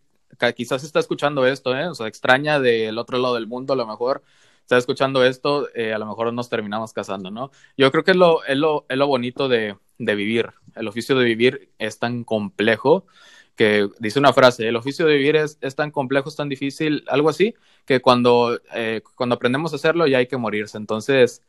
[0.54, 1.88] quizás está escuchando esto, ¿eh?
[1.88, 4.22] O sea, extraña del otro lado del mundo, a lo mejor
[4.60, 7.50] está escuchando esto, eh, a lo mejor nos terminamos casando, ¿no?
[7.76, 10.50] Yo creo que lo, es lo, es lo bonito de, de vivir.
[10.74, 13.06] El oficio de vivir es tan complejo
[13.54, 17.04] que dice una frase, el oficio de vivir es, es tan complejo, es tan difícil,
[17.08, 20.78] algo así, que cuando, eh, cuando aprendemos a hacerlo ya hay que morirse.
[20.78, 21.42] Entonces,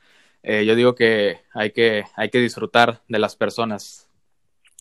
[0.43, 4.09] eh, yo digo que hay, que hay que disfrutar de las personas,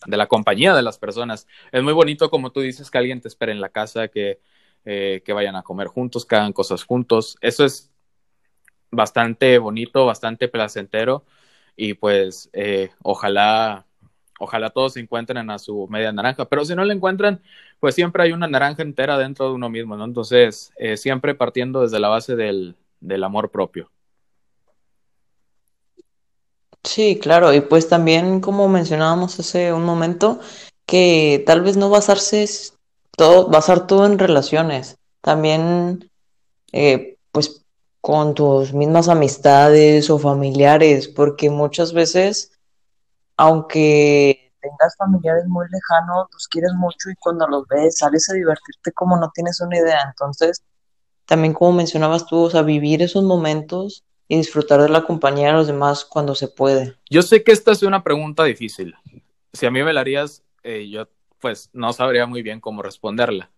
[0.05, 1.47] de la compañía de las personas.
[1.71, 4.41] Es muy bonito, como tú dices, que alguien te espere en la casa, que,
[4.83, 7.37] eh, que vayan a comer juntos, que hagan cosas juntos.
[7.39, 7.89] Eso es
[8.91, 11.23] bastante bonito, bastante placentero
[11.75, 13.85] y pues eh, ojalá,
[14.39, 17.41] ojalá todos se encuentren a su media naranja, pero si no la encuentran,
[17.79, 20.05] pues siempre hay una naranja entera dentro de uno mismo, ¿no?
[20.05, 23.91] Entonces, eh, siempre partiendo desde la base del, del amor propio.
[26.83, 30.39] Sí, claro, y pues también como mencionábamos hace un momento,
[30.85, 32.45] que tal vez no basarse
[33.15, 36.09] todo, basar todo en relaciones, también
[36.71, 37.63] eh, pues
[38.01, 42.51] con tus mismas amistades o familiares, porque muchas veces,
[43.37, 48.91] aunque tengas familiares muy lejanos, los quieres mucho y cuando los ves sales a divertirte
[48.91, 50.01] como no tienes una idea.
[50.07, 50.63] Entonces,
[51.25, 55.53] también como mencionabas tú, o sea, vivir esos momentos y disfrutar de la compañía de
[55.53, 56.95] los demás cuando se puede.
[57.09, 58.95] Yo sé que esta es una pregunta difícil.
[59.53, 61.07] Si a mí me la harías, eh, yo
[61.39, 63.51] pues no sabría muy bien cómo responderla,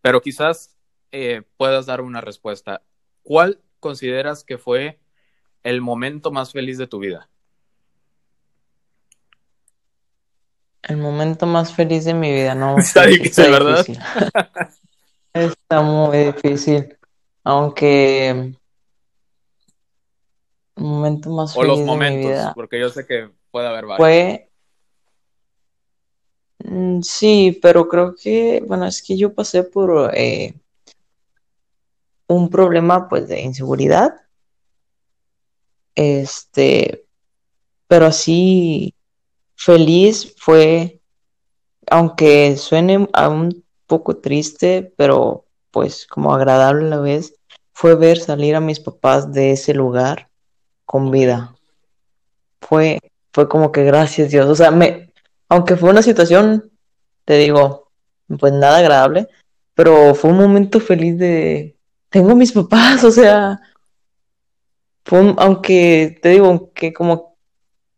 [0.00, 0.74] pero quizás
[1.12, 2.82] eh, puedas dar una respuesta.
[3.22, 4.98] ¿Cuál consideras que fue
[5.62, 7.28] el momento más feliz de tu vida?
[10.82, 12.78] El momento más feliz de mi vida, no.
[12.78, 13.84] Está difícil, ¿verdad?
[15.32, 16.96] está muy difícil.
[17.42, 18.54] Aunque El
[20.76, 23.98] momento más feliz o los momentos, porque yo sé que puede haber varios.
[23.98, 24.50] Fue
[26.64, 30.54] mm, Sí, pero creo que, bueno, es que yo pasé por eh,
[32.28, 34.14] un problema pues de inseguridad.
[35.94, 37.06] Este,
[37.88, 38.94] pero así
[39.54, 41.00] feliz fue,
[41.88, 47.34] aunque suene a un poco triste, pero pues como agradable a la vez,
[47.72, 50.30] fue ver salir a mis papás de ese lugar
[50.84, 51.54] con vida.
[52.60, 52.98] Fue,
[53.32, 54.46] fue como que gracias Dios.
[54.46, 55.12] O sea, me,
[55.48, 56.72] aunque fue una situación,
[57.24, 57.90] te digo,
[58.38, 59.28] pues nada agradable,
[59.74, 61.75] pero fue un momento feliz de,
[62.08, 63.60] tengo mis papás, o sea,
[65.38, 67.36] aunque te digo que como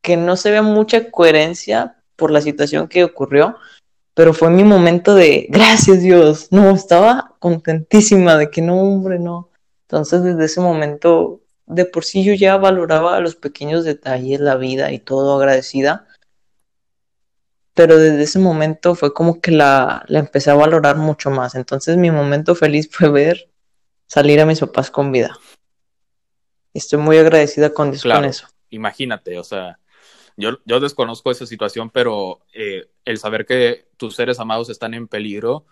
[0.02, 3.56] que no se ve mucha coherencia por la situación que ocurrió,
[4.14, 9.50] pero fue mi momento de, gracias Dios, no, estaba contentísima de que no, hombre, no.
[9.82, 14.92] Entonces desde ese momento, de por sí yo ya valoraba los pequeños detalles, la vida
[14.92, 16.06] y todo agradecida,
[17.74, 21.54] pero desde ese momento fue como que la, la empecé a valorar mucho más.
[21.54, 23.48] Entonces mi momento feliz fue ver
[24.08, 25.38] salir a mis papás con vida.
[26.74, 28.48] Estoy muy agradecida con, con eso.
[28.70, 29.78] Imagínate, o sea,
[30.36, 35.08] yo, yo desconozco esa situación, pero eh, el saber que tus seres amados están en
[35.08, 35.64] peligro,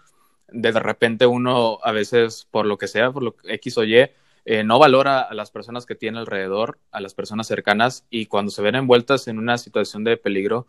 [0.49, 4.09] de repente uno a veces, por lo que sea, por lo que X o Y,
[4.45, 8.53] eh, no valora a las personas que tiene alrededor, a las personas cercanas, y cuando
[8.53, 10.67] se ven envueltas en una situación de peligro,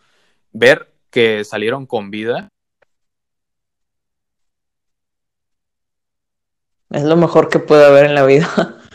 [0.52, 2.50] ver que salieron con vida.
[6.90, 8.78] Es lo mejor que puede haber en la vida.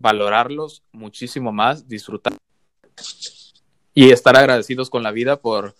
[0.00, 2.32] valorarlos muchísimo más, disfrutar
[3.92, 5.74] y estar agradecidos con la vida por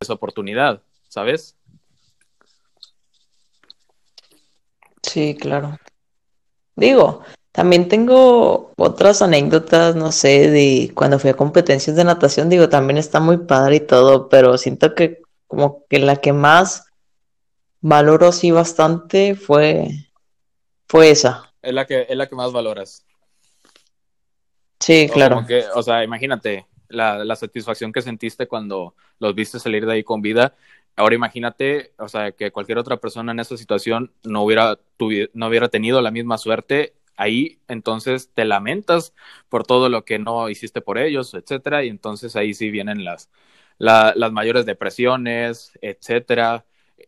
[0.00, 1.56] esa oportunidad, ¿sabes?
[5.02, 5.78] Sí, claro.
[6.76, 7.22] Digo,
[7.52, 12.98] también tengo otras anécdotas, no sé, de cuando fui a competencias de natación, digo, también
[12.98, 16.86] está muy padre y todo, pero siento que como que la que más
[17.84, 19.88] valoro sí bastante fue
[20.88, 21.52] fue esa.
[21.60, 23.04] Es la que es la que más valoras.
[24.80, 25.44] Sí, claro.
[25.74, 30.54] O, sea, imagínate la, satisfacción que sentiste cuando los viste salir de ahí con vida.
[30.96, 34.78] Ahora imagínate, o sea, que cualquier otra persona en esa situación no hubiera,
[35.34, 36.94] no hubiera tenido la misma suerte.
[37.16, 39.14] Ahí entonces te lamentas
[39.48, 43.30] por todo lo que no hiciste por ellos, etcétera, y entonces ahí sí vienen las,
[43.78, 46.64] las mayores depresiones, etcétera.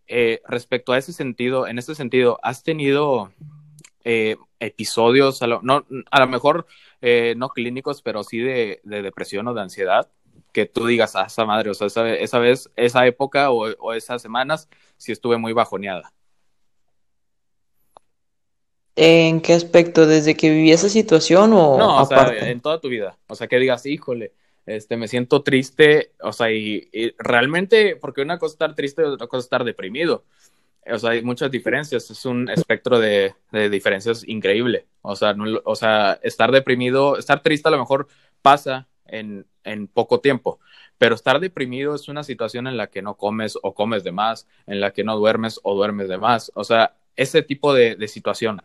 [0.08, 3.32] Eh, respecto a ese sentido, en ese sentido, ¿has tenido
[4.04, 6.66] eh, episodios, a lo, no, a lo mejor
[7.00, 10.08] eh, no clínicos, pero sí de, depresión o de ansiedad,
[10.52, 14.22] que tú digas, ah, esa madre, o sea, esa, esa vez, esa época o, esas
[14.22, 16.12] semanas, sí estuve muy bajoneada.
[18.94, 20.06] ¿En qué aspecto?
[20.06, 23.18] ¿Desde que viví esa situación o No, o sea, en toda tu vida.
[23.26, 24.32] O sea, que digas, híjole,
[24.66, 29.06] este, me siento triste, o sea, y, realmente, porque una cosa es estar triste y
[29.06, 30.24] otra cosa es estar deprimido
[30.92, 33.34] o sea, hay muchas diferencias, es un espectro de,
[33.70, 34.86] diferencias increíble.
[35.02, 38.08] O sea, o sea, estar deprimido, estar triste a lo mejor
[38.42, 39.46] pasa en,
[39.92, 40.60] poco tiempo,
[40.98, 44.46] pero estar deprimido es una situación en la que no comes o comes de más,
[44.66, 46.52] en la que no duermes o duermes de más.
[46.54, 48.62] O sea, ese tipo de, de situación.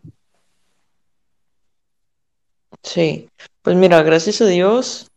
[2.83, 3.29] Sí,
[3.61, 5.10] pues mira, gracias a Dios,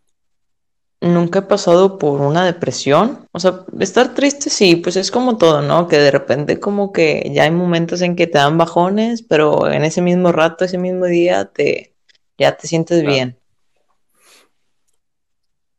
[1.05, 3.29] nunca he pasado por una depresión.
[3.33, 5.87] O sea, estar triste sí, pues es como todo, ¿no?
[5.89, 9.85] Que de repente como que ya hay momentos en que te dan bajones, pero en
[9.85, 11.95] ese mismo rato, ese mismo día, te
[12.39, 13.39] ya te sientes bien.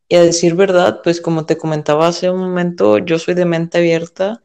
[0.08, 3.78] Y a decir verdad, pues como te comentaba hace un momento, yo soy de mente
[3.78, 4.42] abierta.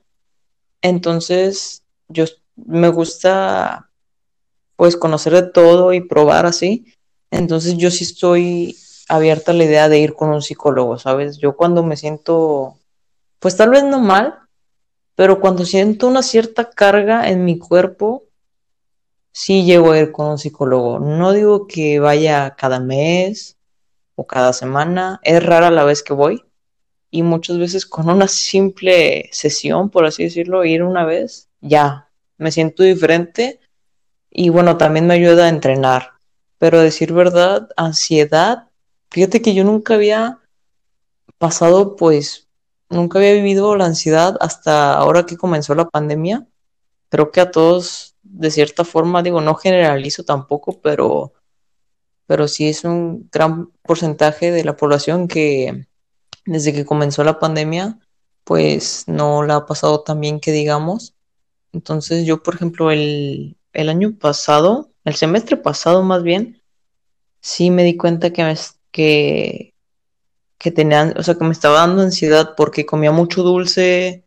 [0.82, 3.90] Entonces, yo me gusta
[4.76, 6.86] pues conocer de todo y probar así.
[7.30, 8.76] Entonces, yo sí estoy
[9.12, 11.38] abierta la idea de ir con un psicólogo, ¿sabes?
[11.38, 12.78] Yo cuando me siento,
[13.40, 14.40] pues tal vez no mal,
[15.16, 18.24] pero cuando siento una cierta carga en mi cuerpo,
[19.34, 21.00] sí llego a ir con un psicólogo.
[21.00, 23.58] No digo que vaya cada mes
[24.16, 26.44] o cada semana, es rara la vez que voy.
[27.10, 32.54] Y muchas veces con una simple sesión, por así decirlo, ir una vez, ya, me
[32.54, 33.60] siento diferente
[34.30, 36.12] y bueno, también me ayuda a entrenar.
[36.58, 38.71] Pero decir verdad, ansiedad
[39.12, 40.40] Fíjate que yo nunca había
[41.38, 42.48] pasado, pues,
[42.90, 46.48] nunca había vivido la ansiedad hasta ahora que comenzó la pandemia.
[47.10, 51.34] Creo que a todos, de cierta forma, digo, no generalizo tampoco, pero,
[52.26, 55.88] pero sí es un gran porcentaje de la población que
[56.46, 58.00] desde que comenzó la pandemia,
[58.46, 61.16] pues no la ha pasado tan bien que digamos.
[61.74, 66.62] Entonces yo, por ejemplo, el, el año pasado, el semestre pasado más bien,
[67.42, 68.56] sí me di cuenta que me,
[68.92, 69.74] que,
[70.58, 74.26] que tenía, o sea, que me estaba dando ansiedad porque comía mucho dulce,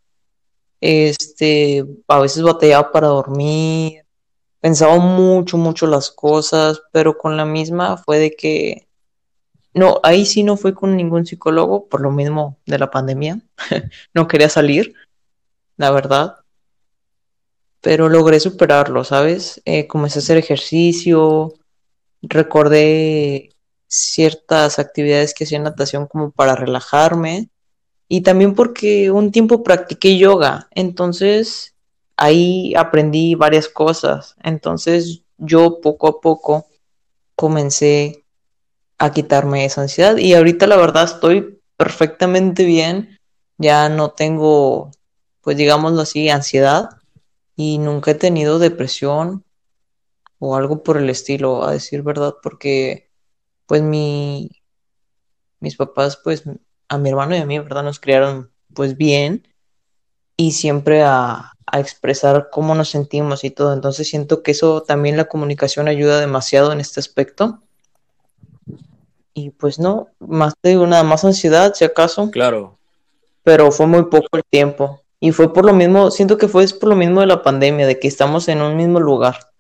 [0.81, 4.05] este, a veces batallaba para dormir,
[4.61, 8.89] pensaba mucho, mucho las cosas, pero con la misma fue de que,
[9.75, 13.41] no, ahí sí no fue con ningún psicólogo, por lo mismo de la pandemia,
[14.15, 14.95] no quería salir,
[15.77, 16.37] la verdad,
[17.81, 19.63] pero logré superarlo, ¿sabes?
[19.67, 21.55] Eh, comencé a hacer ejercicio,
[22.23, 23.54] recordé
[23.95, 27.51] ciertas actividades que hacía natación como para relajarme.
[28.09, 31.75] Y también porque un tiempo practiqué yoga, entonces
[32.17, 36.67] ahí aprendí varias cosas, entonces yo poco a poco
[37.35, 38.25] comencé
[38.99, 40.17] a quitarme esa ansiedad.
[40.19, 43.19] Y ahorita la verdad estoy perfectamente bien,
[43.59, 44.91] ya no tengo,
[45.41, 46.91] pues digámoslo así, ansiedad.
[47.57, 49.45] Y nunca he tenido depresión
[50.39, 53.11] o algo por el estilo, a decir verdad, porque
[53.67, 54.51] pues mi,
[55.61, 56.45] mis papás, pues
[56.89, 57.83] a mi hermano y a mí, ¿verdad?
[57.83, 59.47] Nos criaron pues bien
[60.37, 63.73] y siempre a, a expresar cómo nos sentimos y todo.
[63.73, 67.61] Entonces siento que eso también la comunicación ayuda demasiado en este aspecto.
[69.33, 72.31] Y pues no, más te digo, nada más ansiedad, si acaso.
[72.31, 72.79] Claro.
[73.43, 75.01] Pero fue muy poco el tiempo.
[75.19, 77.99] Y fue por lo mismo, siento que fue por lo mismo de la pandemia, de
[77.99, 79.51] que estamos en un mismo lugar.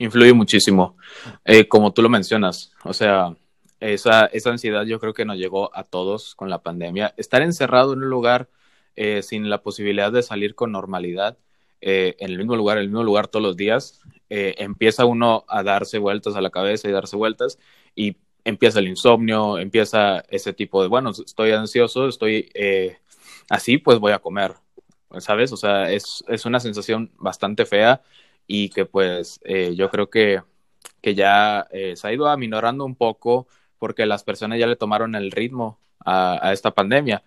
[0.00, 0.96] Influye muchísimo,
[1.44, 2.72] eh, como tú lo mencionas.
[2.84, 3.36] O sea,
[3.80, 7.12] esa, esa ansiedad yo creo que nos llegó a todos con la pandemia.
[7.18, 8.48] Estar encerrado en un lugar
[8.96, 11.36] eh, sin la posibilidad de salir con normalidad,
[11.82, 15.44] eh, en el mismo lugar, en el mismo lugar todos los días, eh, empieza uno
[15.48, 17.58] a darse vueltas a la cabeza y darse vueltas
[17.94, 22.96] y empieza el insomnio, empieza ese tipo de, bueno, estoy ansioso, estoy eh,
[23.50, 24.54] así, pues voy a comer,
[25.18, 25.52] ¿sabes?
[25.52, 28.00] O sea, es, es una sensación bastante fea
[28.52, 30.42] y que pues eh, yo creo que,
[31.00, 33.46] que ya eh, se ha ido aminorando un poco
[33.78, 37.22] porque las personas ya le tomaron el ritmo a, esta pandemia.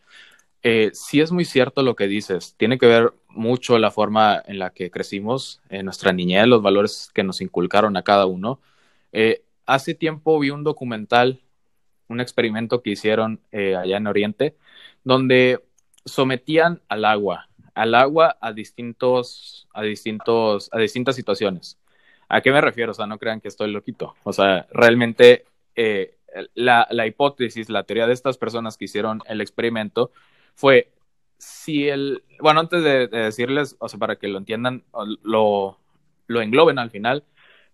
[0.64, 4.60] Eh, sí es muy cierto lo que dices, tiene que ver mucho la forma en
[4.60, 8.60] la que crecimos, en nuestra niñez, los valores que nos inculcaron a cada uno.
[9.14, 11.40] Eh, hace tiempo vi un documental,
[12.10, 14.58] un experimento que hicieron allá en Oriente,
[15.06, 15.64] donde
[16.04, 21.78] sometían al agua, al agua a distintos, a distintos, a distintas situaciones.
[22.30, 22.92] ¿A qué me refiero?
[22.92, 24.16] O sea, no crean que estoy loquito.
[24.24, 25.46] O sea, realmente
[25.76, 26.18] eh,
[26.54, 30.12] la, la, hipótesis, la teoría de estas personas que hicieron el experimento
[30.56, 30.92] fue
[31.38, 34.84] si el, bueno, antes de, de decirles, o sea, para que lo entiendan,
[35.24, 35.78] lo,
[36.28, 37.24] lo engloben al final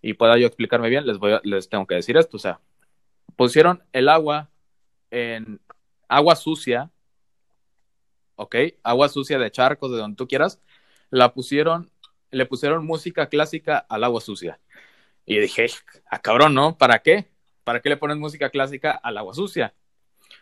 [0.02, 2.60] y pueda yo explicarme bien, les, voy a, les tengo que decir esto, o sea,
[3.36, 4.48] pusieron el agua
[5.10, 5.60] en
[6.08, 6.90] agua sucia,
[8.40, 8.56] ¿ok?
[8.82, 10.60] Agua sucia de charcos, de donde tú quieras,
[11.10, 11.90] la pusieron,
[12.30, 14.58] le pusieron música clásica al agua sucia.
[15.26, 15.66] Y dije,
[16.10, 16.78] a ah, cabrón, ¿no?
[16.78, 17.28] ¿Para qué?
[17.64, 19.74] ¿Para qué le ponen música clásica al agua sucia?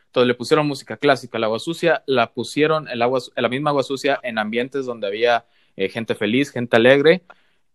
[0.06, 3.82] Entonces le pusieron música clásica al agua sucia, la pusieron el agua, la misma agua
[3.82, 5.46] sucia en ambientes donde había
[5.76, 7.24] eh, gente feliz, gente alegre,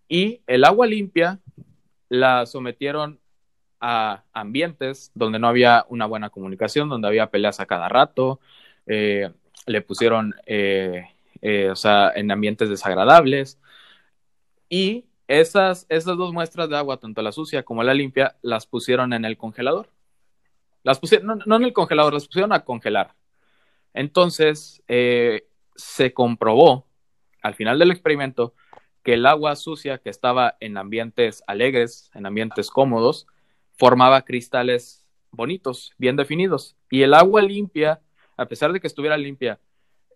[0.08, 1.40] y el agua limpia
[2.08, 3.20] la sometieron
[3.82, 8.40] a ambientes donde no había una buena comunicación, donde había peleas a cada rato,
[8.88, 9.30] eh,
[9.66, 11.06] le pusieron, eh,
[11.42, 13.60] eh, o sea, en ambientes desagradables.
[14.70, 19.14] Y esas, esas dos muestras de agua, tanto la sucia como la limpia, las pusieron
[19.14, 19.90] en el congelador.
[20.84, 23.16] Las pusieron, no, en el congelador, las pusieron a congelar.
[23.94, 26.86] Entonces, eh, se comprobó
[27.42, 28.54] al final del experimento
[29.04, 33.28] que el agua sucia que estaba en ambientes alegres, en ambientes cómodos,
[33.74, 36.76] formaba cristales bonitos, bien definidos.
[36.90, 38.02] Y el agua limpia,
[38.44, 39.60] a pesar de que estuviera limpia,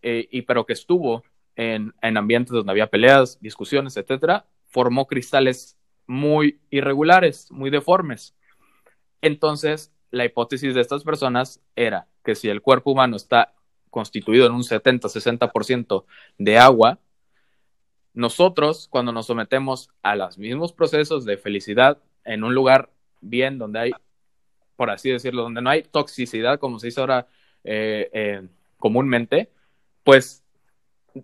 [0.02, 1.24] eh, y pero que estuvo
[1.56, 8.36] en, en, ambientes donde había peleas, discusiones, etcétera, formó cristales muy irregulares, muy deformes.
[9.22, 13.54] Entonces, la hipótesis de estas personas era que si el cuerpo humano está
[13.90, 16.06] constituido en un 70-60%
[16.38, 17.00] de agua,
[18.14, 23.80] nosotros, cuando nos sometemos a los mismos procesos de felicidad en un lugar bien donde
[23.80, 23.92] hay,
[24.76, 27.28] por así decirlo, donde no hay toxicidad, como se dice ahora
[27.70, 28.48] eh, eh,
[28.80, 29.52] comúnmente,
[30.06, 30.42] pues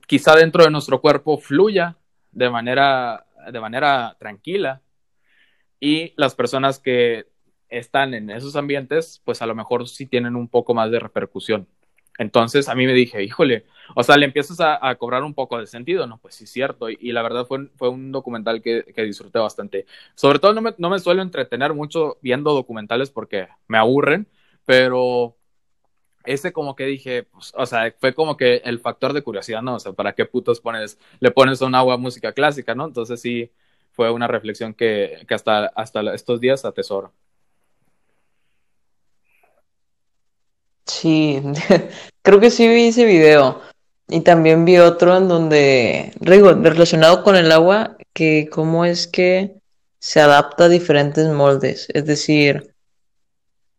[0.08, 1.96] quizá dentro de nuestro cuerpo fluya
[2.34, 4.82] de manera, de manera tranquila
[5.80, 7.28] y las personas que
[7.70, 11.66] están en esos ambientes, pues a lo mejor sí tienen un poco más de repercusión.
[12.18, 13.66] Entonces a mí me dije, híjole,
[13.96, 16.18] o sea, le empiezas a, cobrar un poco de sentido, ¿no?
[16.18, 16.90] Pues sí, cierto.
[16.90, 19.86] Y, y la verdad fue, fue un documental que, que, disfruté bastante.
[20.16, 24.28] Sobre todo no me, no me suelo entretener mucho viendo documentales porque me aburren,
[24.66, 25.38] pero
[26.26, 29.76] ese como que dije, pues, o sea, fue como que el factor de curiosidad, ¿no?
[29.76, 32.86] O sea, ¿para qué putos pones, le pones a un agua música clásica, ¿no?
[32.88, 33.52] Entonces sí,
[33.92, 37.14] fue una reflexión que, que hasta, hasta estos días atesoro.
[40.86, 41.42] Sí,
[42.22, 43.62] creo que sí vi ese video.
[44.10, 49.56] Y también vi otro en donde, relacionado con el agua, que cómo es que
[50.00, 51.88] se adapta a diferentes moldes.
[51.94, 52.73] Es decir,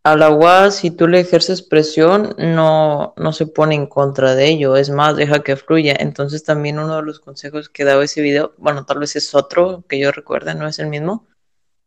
[0.04, 4.76] al agua, si tú le ejerces presión, no, no se pone en contra de ello.
[4.76, 5.96] Es más, deja que fluya.
[5.98, 9.82] Entonces también uno de los consejos que daba ese video, bueno, tal vez es otro
[9.88, 11.26] que yo recuerde, no es el mismo,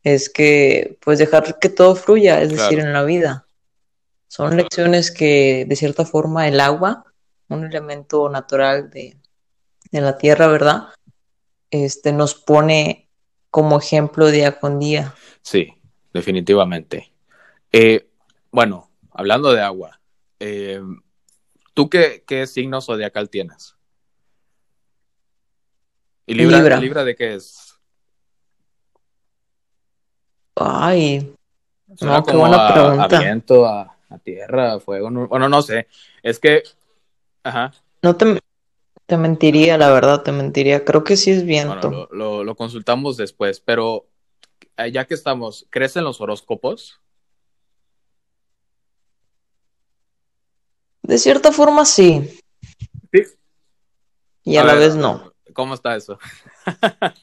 [0.03, 3.47] es que pues dejar que todo fluya, es decir, en la vida.
[4.27, 7.05] Son lecciones que de cierta forma el agua
[7.49, 9.17] un elemento natural de,
[9.91, 10.89] la tierra, ¿verdad?
[11.71, 13.09] Este nos pone
[13.49, 15.13] como ejemplo día con día.
[15.41, 15.73] Sí,
[16.13, 17.11] definitivamente.
[17.71, 18.06] Eh,
[18.57, 19.99] bueno, hablando de agua,
[20.39, 20.81] eh,
[21.75, 23.75] ¿tú qué, qué, signo zodiacal tienes?
[26.25, 27.03] ¿Y Libra, Libra.
[27.03, 27.75] de qué es?
[30.55, 31.35] Ay,
[32.01, 33.17] no, qué buena pregunta.
[33.17, 35.87] A, viento, a, tierra, a fuego, bueno, no sé.
[36.23, 36.63] Es que
[38.01, 38.39] no te,
[39.05, 40.83] te mentiría, la verdad, te mentiría.
[40.83, 42.09] Creo que sí es viento.
[42.11, 44.07] lo, consultamos después, pero
[44.77, 46.99] eh, ya que estamos, ¿crees en los horóscopos?
[51.07, 52.39] De cierta forma sí.
[53.13, 53.23] Sí.
[54.43, 55.31] Y a, la vez no.
[55.53, 56.19] ¿Cómo está eso?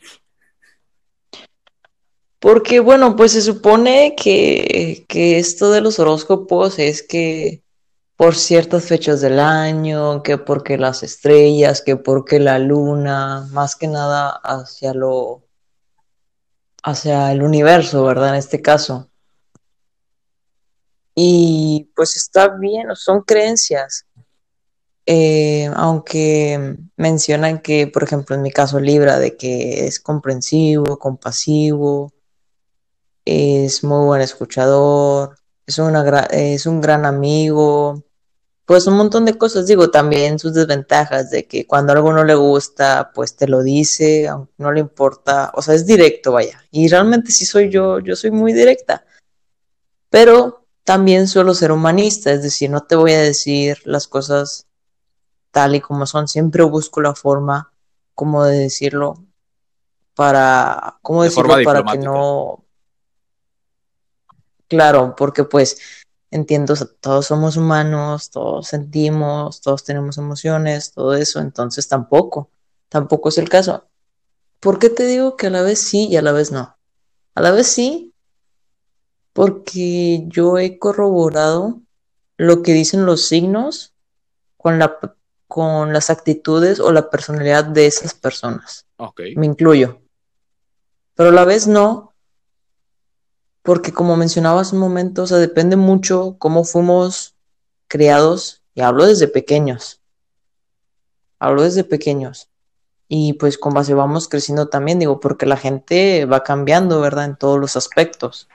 [2.39, 7.62] Porque, bueno, pues se supone que, que esto de los horóscopos es que
[8.16, 13.89] por ciertas fechas del año, que porque las estrellas, que porque la luna, más que
[13.89, 15.43] nada hacia lo
[16.82, 18.30] hacia el universo, ¿verdad?
[18.30, 19.11] En este caso.
[21.14, 24.06] Y pues está bien, son creencias.
[25.06, 32.12] Eh, aunque mencionan que, por ejemplo, en mi caso Libra, de que es comprensivo, compasivo,
[33.24, 35.36] es muy buen escuchador,
[35.66, 38.02] es, una es un gran amigo,
[38.66, 42.34] pues un montón de cosas, digo, también sus desventajas de que cuando algo no le
[42.34, 46.64] gusta, pues te lo dice, no le importa, o sea, es directo, vaya.
[46.70, 49.04] Y realmente sí soy yo, yo soy muy directa.
[50.08, 54.66] Pero también suelo ser humanista, es decir, no te voy a decir las cosas
[55.51, 57.72] tal y como son, siempre busco la forma
[58.14, 59.24] como de decirlo
[60.14, 61.57] para, ¿cómo decirlo?
[61.64, 62.64] Para que no
[64.68, 65.78] Claro, porque pues
[66.30, 72.51] entiendo, todos somos humanos, todos sentimos, todos tenemos emociones, todo eso, entonces tampoco,
[72.89, 73.87] tampoco es el caso.
[74.61, 76.76] ¿Por qué te digo que a la vez sí y a la vez no?
[77.35, 78.13] A la vez sí,
[79.35, 81.80] porque yo he corroborado
[82.39, 83.93] lo que dicen los signos
[84.57, 84.99] con, la,
[85.49, 88.87] con las actitudes o la personalidad de esas personas.
[89.37, 90.01] Me incluyo.
[91.14, 92.14] Pero a la vez no,
[93.62, 97.35] porque como mencionaba hace un momento, o sea, depende mucho cómo fuimos
[97.89, 100.01] criados, y hablo desde pequeños,
[101.39, 102.49] hablo desde pequeños,
[103.09, 107.24] y pues con base vamos creciendo también, digo, porque la gente va cambiando, ¿verdad?
[107.24, 108.49] En todos los aspectos,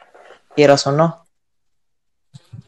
[0.56, 1.26] quieras o no.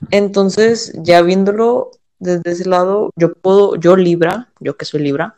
[0.09, 5.35] Entonces, ya viéndolo desde ese lado, yo puedo, yo Libra, yo que soy Libra,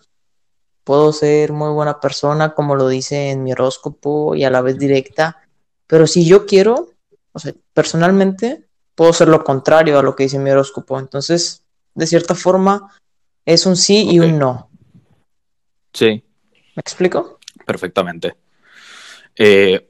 [0.83, 4.77] puedo ser muy buena persona, como lo dice en mi horóscopo, y a la vez
[4.77, 5.47] directa,
[5.87, 6.89] pero si yo quiero,
[7.31, 8.65] o sea, personalmente
[8.95, 10.99] puedo ser lo contrario a lo que dice mi horóscopo.
[10.99, 11.63] Entonces,
[11.95, 12.91] de cierta forma,
[13.45, 14.69] es un sí y un no.
[15.93, 16.23] Sí.
[16.75, 17.39] ¿Me explico?
[17.65, 18.35] Perfectamente.
[19.35, 19.89] Eh,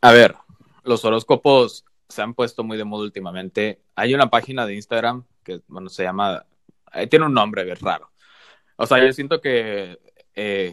[0.00, 0.36] a ver,
[0.84, 3.80] los horóscopos se han puesto muy de moda últimamente.
[3.94, 6.44] Hay una página de Instagram que, bueno, se llama,
[6.92, 8.10] eh, tiene un nombre raro.
[8.76, 9.98] O sea, yo siento que
[10.34, 10.72] eh,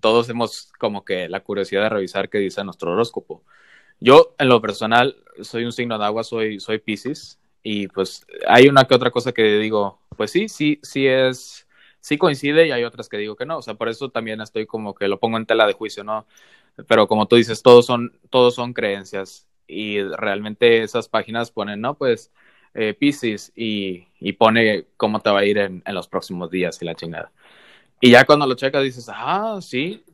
[0.00, 3.44] todos hemos como que la curiosidad de revisar qué dice nuestro horóscopo.
[4.00, 8.68] Yo, en lo personal, soy un signo de agua, soy, soy Pisces, y pues hay
[8.68, 11.66] una que otra cosa que digo, pues sí, sí, sí es,
[12.00, 14.66] sí coincide y hay otras que digo que no, o sea, por eso también estoy
[14.66, 16.26] como que lo pongo en tela de juicio, ¿no?
[16.88, 21.94] Pero como tú dices, todos son, todos son creencias y realmente esas páginas ponen, ¿no?
[21.94, 22.30] Pues
[22.74, 26.80] eh, Pisces y, y, pone cómo te va a ir en, en los próximos días
[26.82, 27.30] y la chingada.
[28.00, 30.04] Y ya cuando lo checas dices, ah, sí,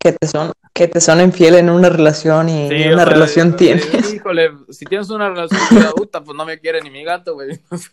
[0.00, 4.14] que te son que te son infiel en una relación y una relación tienes.
[4.14, 7.34] Híjole, si tienes una relación con la puta, pues no me quiere ni mi gato,
[7.34, 7.60] güey.
[7.70, 7.90] No sé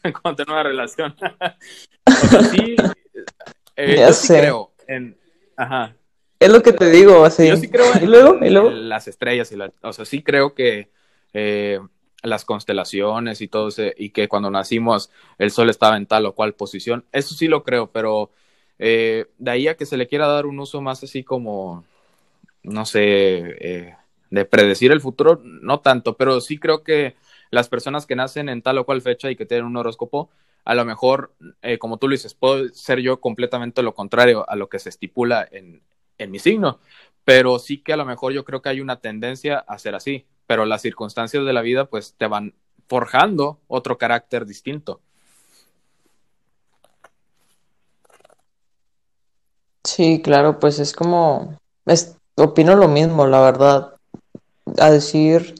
[0.47, 1.13] una relación.
[2.05, 2.77] o sea, sí,
[3.75, 5.17] eh, yo sí creo en...
[5.57, 5.96] Ajá.
[6.39, 7.47] Es lo que te digo, así.
[7.47, 8.45] Yo sí creo en, ¿Y luego?
[8.45, 8.69] ¿Y luego?
[8.69, 10.89] las estrellas y la, o sea, sí creo que
[11.33, 11.79] eh,
[12.23, 16.33] las constelaciones y todo ese, y que cuando nacimos el sol estaba en tal o
[16.33, 18.31] cual posición, eso sí lo creo, pero
[18.79, 21.83] eh, de ahí a que se le quiera dar un uso más así como
[22.67, 23.95] no sé, eh,
[24.29, 27.15] de predecir el futuro, no tanto, pero sí creo que
[27.49, 30.29] las personas que nacen en tal o cual fecha y que tienen un horóscopo,
[30.65, 34.55] a lo mejor, eh, como tú lo dices, puedo ser yo completamente lo contrario a
[34.57, 35.81] lo que se estipula en,
[36.17, 36.79] en mi signo,
[37.23, 40.25] pero sí que a lo mejor yo creo que hay una tendencia a ser así,
[40.45, 42.53] pero las circunstancias de la vida pues te van
[42.87, 45.01] forjando otro carácter distinto.
[49.83, 53.93] Sí, claro, pues es como, es, opino lo mismo, la verdad.
[54.79, 55.55] A decir,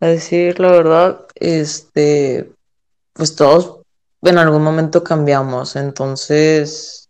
[0.00, 2.52] a decir la verdad, este,
[3.12, 3.80] pues todos
[4.22, 7.01] en algún momento cambiamos, entonces,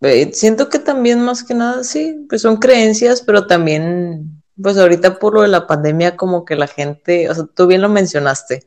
[0.00, 5.18] eh, siento que también más que nada, sí, pues son creencias, pero también, pues ahorita
[5.18, 8.66] por lo de la pandemia, como que la gente, o sea, tú bien lo mencionaste,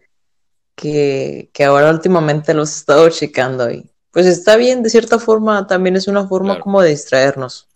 [0.76, 5.68] que, que ahora últimamente los he estado checando y pues está bien, de cierta forma,
[5.68, 7.68] también es una forma como de distraernos.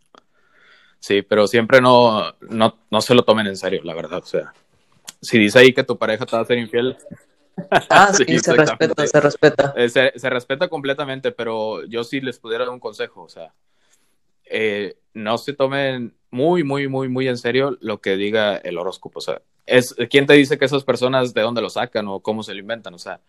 [0.99, 4.21] Sí, pero siempre no, no, no se lo tomen en serio, la verdad.
[4.23, 4.53] O sea,
[5.21, 6.97] si dice ahí que tu pareja te va a ser infiel.
[7.89, 9.73] Ah, sí, se respeta, se respeta.
[9.77, 13.53] Eh, se, respeta completamente, pero yo sí les pudiera dar un consejo, o sea,
[14.45, 19.19] eh, no se tomen muy, muy, muy, muy en serio lo que diga el horóscopo.
[19.19, 22.43] O sea, es, ¿quién te dice que esas personas de dónde lo sacan o cómo
[22.43, 22.93] se lo inventan?
[22.93, 23.21] O sea,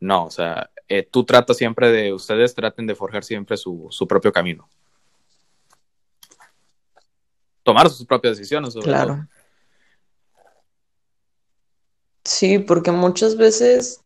[0.00, 4.08] no, o sea, eh, tú tratas siempre de, ustedes traten de forjar siempre su, su
[4.08, 4.68] propio camino.
[7.62, 8.74] Tomar sus propias decisiones.
[8.74, 9.26] claro.
[12.24, 14.00] Sí, porque muchas veces,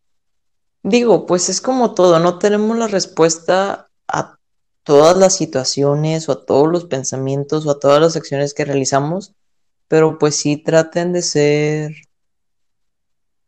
[0.83, 4.37] digo, pues es como todo, no tenemos la respuesta a
[4.83, 9.33] todas las situaciones o a todos los pensamientos o a todas las acciones que realizamos,
[9.87, 11.91] pero pues sí traten de ser,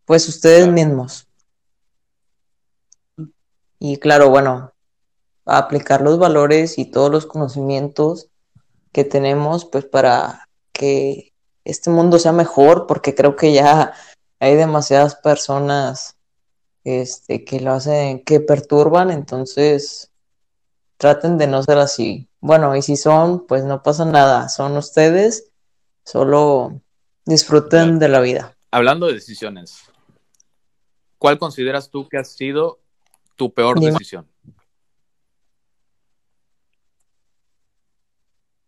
[0.05, 1.27] pues ustedes mismos.
[3.79, 4.73] Y claro, bueno,
[5.45, 8.29] aplicar los valores y todos los conocimientos
[8.91, 11.33] que tenemos, pues para que
[11.65, 13.93] este mundo sea mejor, porque creo que ya
[14.41, 16.17] hay demasiadas personas
[16.83, 20.11] este, que lo hacen, que perturban, entonces
[20.97, 22.27] traten de no ser así.
[22.39, 25.51] Bueno, y si son, pues no pasa nada, son ustedes,
[26.03, 26.81] solo
[27.23, 28.57] disfruten de la vida.
[28.71, 29.77] Hablando de decisiones,
[31.19, 32.79] ¿cuál consideras tú que ha sido
[33.35, 34.27] tu peor decisión?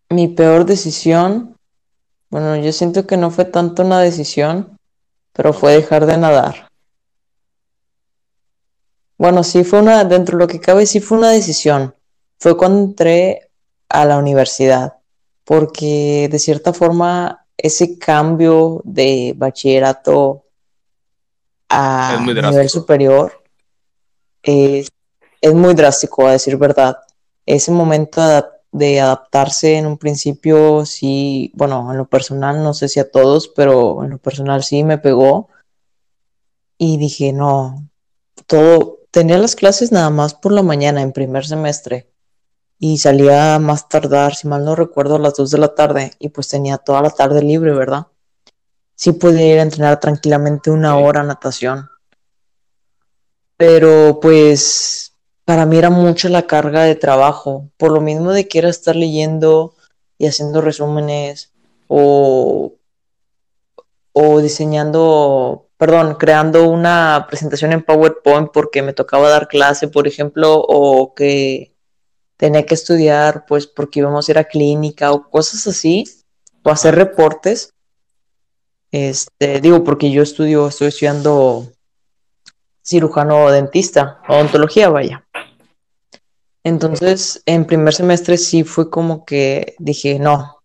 [0.09, 1.57] Mi peor decisión,
[2.29, 4.77] bueno, yo siento que no fue tanto una decisión,
[5.33, 6.69] pero fue dejar de nadar.
[9.17, 11.95] Bueno, sí fue una, dentro de lo que cabe, sí fue una decisión.
[12.39, 13.49] Fue cuando entré
[13.89, 14.97] a la universidad,
[15.43, 20.45] porque de cierta forma ese cambio de bachillerato
[21.69, 23.43] a nivel superior
[24.41, 24.91] es,
[25.53, 26.97] muy drástico, a decir verdad.
[27.45, 32.99] Ese momento de adaptarse en un principio, sí, bueno, en lo personal, no sé si
[32.99, 35.49] a todos, pero en lo personal sí me pegó.
[36.77, 37.89] Y dije, no,
[38.47, 42.09] todo, tenía las clases nada más por la mañana en primer semestre
[42.79, 46.29] y salía más tardar, si mal no recuerdo, a las 2 de la tarde y
[46.29, 48.07] pues tenía toda la tarde libre, ¿verdad?
[48.95, 51.89] Sí podía ir a entrenar tranquilamente una hora natación
[53.57, 55.12] pero pues
[55.45, 58.95] para mí era mucha la carga de trabajo, por lo mismo de que era estar
[58.95, 59.75] leyendo
[60.17, 61.51] y haciendo resúmenes
[61.87, 62.73] o,
[64.13, 70.55] o diseñando, perdón, creando una presentación en PowerPoint porque me tocaba dar clase, por ejemplo,
[70.55, 71.73] o que
[72.37, 76.05] tenía que estudiar pues porque íbamos a ir a clínica o cosas así,
[76.63, 77.73] o hacer reportes.
[78.91, 81.72] Este, digo, porque yo estudio, estoy estudiando
[82.83, 85.25] cirujano o dentista, odontología, vaya.
[86.63, 90.61] Entonces, en primer semestre sí fue como que dije, no,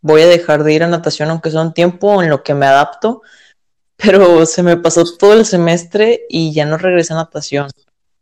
[0.00, 2.66] voy a dejar de ir a natación aunque sea un tiempo en lo que me
[2.66, 3.22] adapto,
[3.96, 7.70] pero se me pasó todo el semestre y ya no regresé a natación.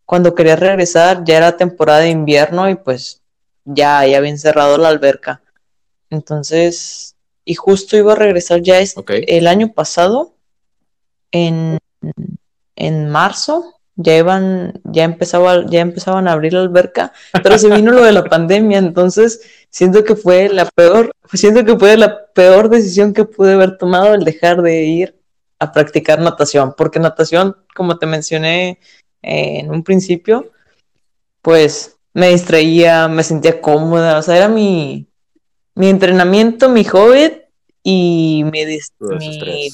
[0.04, 3.22] Cuando quería regresar ya era temporada de invierno y pues
[3.64, 5.42] ya, ya había cerrado la alberca.
[6.10, 7.14] Entonces,
[7.44, 10.34] y justo iba a regresar ya este, el año pasado,
[11.30, 11.78] en
[12.80, 17.12] en marzo, ya iban, ya empezaba, ya empezaban a abrir la alberca,
[17.42, 21.78] pero se vino lo de la pandemia, entonces siento que fue la peor, siento que
[21.78, 25.20] fue la peor decisión que pude haber tomado el dejar de ir
[25.58, 28.78] a practicar natación, porque natación, como te mencioné
[29.22, 30.50] eh, en un principio,
[31.42, 35.06] pues me distraía, me sentía cómoda, o sea, era mi,
[35.74, 37.42] mi entrenamiento, mi hobby
[37.82, 38.64] y mi,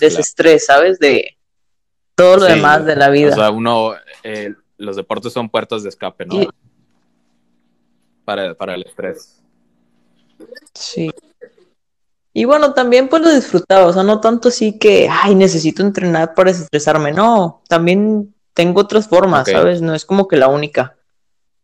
[0.01, 0.99] desestrés, ¿sabes?
[0.99, 1.37] De,
[2.17, 3.33] todo lo demás de la vida.
[3.33, 3.95] O sea, uno,
[4.25, 6.41] eh, los deportes son puertas de escape, ¿no?
[8.25, 9.41] Para, para el estrés.
[10.75, 11.11] Sí.
[12.33, 16.35] Y bueno, también pues lo disfrutaba, o sea, no tanto así que, ay, necesito entrenar
[16.35, 19.81] para desestresarme, no, también tengo otras formas, ¿sabes?
[19.81, 20.97] No es como que la única.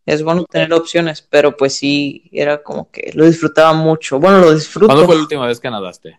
[0.04, 4.18] Es bueno tener opciones, pero pues sí, era como que lo disfrutaba mucho.
[4.18, 4.86] Bueno, lo disfruto.
[4.86, 6.18] ¿Cuándo fue la última vez que nadaste?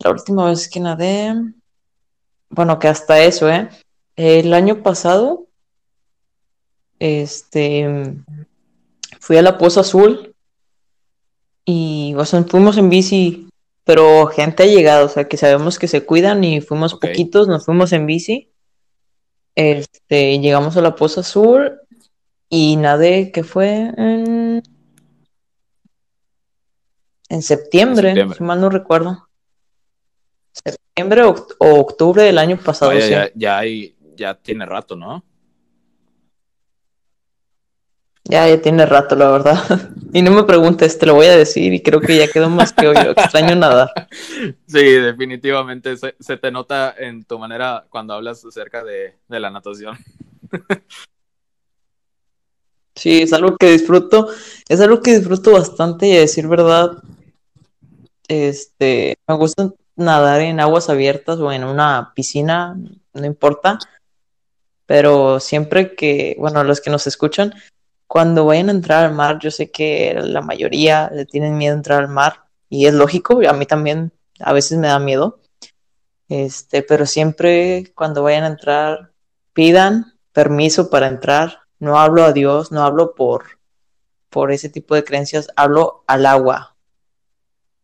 [0.00, 1.34] La última vez que nadé,
[2.48, 3.68] bueno, que hasta eso, ¿eh?
[4.16, 5.46] El año pasado,
[6.98, 8.16] este,
[9.20, 10.34] fui a la Poza Azul
[11.64, 13.48] y, o sea, fuimos en bici,
[13.84, 17.64] pero gente ha llegado, o sea, que sabemos que se cuidan y fuimos poquitos, nos
[17.64, 18.50] fuimos en bici.
[19.54, 21.78] Este, llegamos a la Poza Azul
[22.48, 24.62] y nadé, que fue en,
[27.28, 29.29] en septiembre, si mal no recuerdo.
[30.52, 32.92] Septiembre o, octubre del año pasado.
[32.92, 35.24] ya, ya, hay, ya tiene rato, ¿no?
[38.24, 39.58] Ya, ya tiene rato, la verdad.
[40.12, 42.72] Y no me preguntes, te lo voy a decir y creo que ya quedó más
[42.72, 43.12] que obvio.
[43.12, 43.90] Extraño nadar.
[44.66, 45.96] Sí, definitivamente.
[45.96, 49.96] Se, te nota en tu manera cuando hablas acerca de, la natación.
[52.96, 54.28] Sí, es algo que disfruto.
[54.68, 57.02] Es algo que disfruto bastante y a decir verdad,
[58.28, 62.76] este, me gusta nadar en aguas abiertas o en una piscina,
[63.12, 63.78] no importa.
[64.86, 67.54] Pero siempre que, bueno, los que nos escuchan,
[68.06, 71.76] cuando vayan a entrar al mar, yo sé que la mayoría le tienen miedo a
[71.76, 75.40] entrar al mar y es lógico, a mí también a veces me da miedo.
[76.28, 79.12] Este, pero siempre cuando vayan a entrar,
[79.52, 81.60] pidan permiso para entrar.
[81.78, 83.58] No hablo a Dios, no hablo por,
[84.28, 86.76] por ese tipo de creencias, hablo al agua.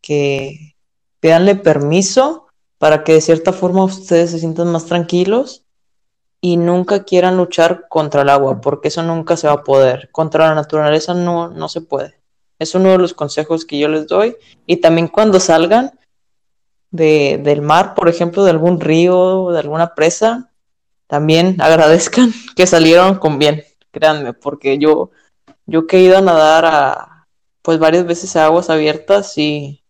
[0.01, 0.76] Que
[1.19, 2.47] pidanle permiso
[2.77, 5.63] para que de cierta forma ustedes se sientan más tranquilos
[6.41, 10.09] y nunca quieran luchar contra el agua, porque eso nunca se va a poder.
[10.11, 12.19] Contra la naturaleza no, no se puede.
[12.59, 14.35] Es uno de los consejos que yo les doy.
[14.65, 15.91] Y también cuando salgan
[16.91, 20.51] de, del mar, por ejemplo, de algún río, de alguna presa,
[21.07, 25.11] también agradezcan que salieron con bien, créanme, porque yo,
[25.65, 27.27] yo he ido a nadar a,
[27.61, 29.83] pues varias veces a aguas abiertas y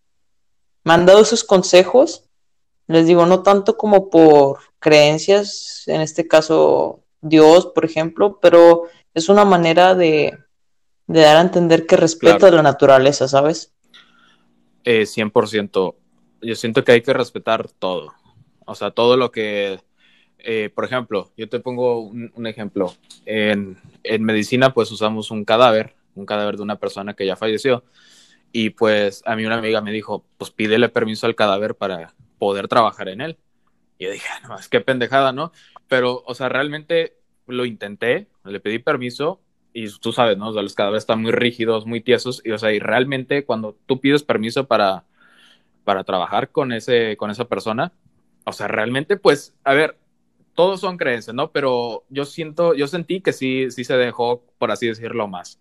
[0.88, 2.24] me han dado esos consejos,
[2.88, 8.84] les digo, no tanto como por creencias, en este caso Dios, por ejemplo, pero
[9.14, 10.38] es una manera de,
[11.06, 13.74] dar a entender que respeta la naturaleza, ¿sabes?
[14.86, 15.96] Eh, 100%.
[16.42, 18.14] Yo siento que hay que respetar todo.
[18.66, 19.82] O sea, todo lo que,
[20.40, 22.94] eh, por ejemplo, yo te pongo un, ejemplo.
[23.26, 27.84] En, en, medicina, pues usamos un cadáver, un cadáver de una persona que ya falleció.
[28.52, 32.68] Y pues a mí una amiga me dijo, pues pídele permiso al cadáver para poder
[32.68, 33.38] trabajar en él.
[33.98, 35.52] Y yo dije, no, es que pendejada, ¿no?
[35.88, 37.18] Pero, o sea, realmente
[37.48, 39.42] lo intenté, le pedí permiso
[39.74, 40.52] y tú sabes, ¿no?
[40.52, 44.24] Los cadáveres están muy rígidos, muy tiesos y, o sea, y realmente cuando tú pides
[44.24, 45.06] permiso para,
[45.84, 47.94] para trabajar con, ese, con esa persona,
[48.46, 49.98] o sea, realmente, pues, a ver,
[50.56, 51.52] todos son creencias, ¿no?
[51.52, 55.60] Pero yo siento, yo sentí que sí, sí se dejó, por así decirlo, más.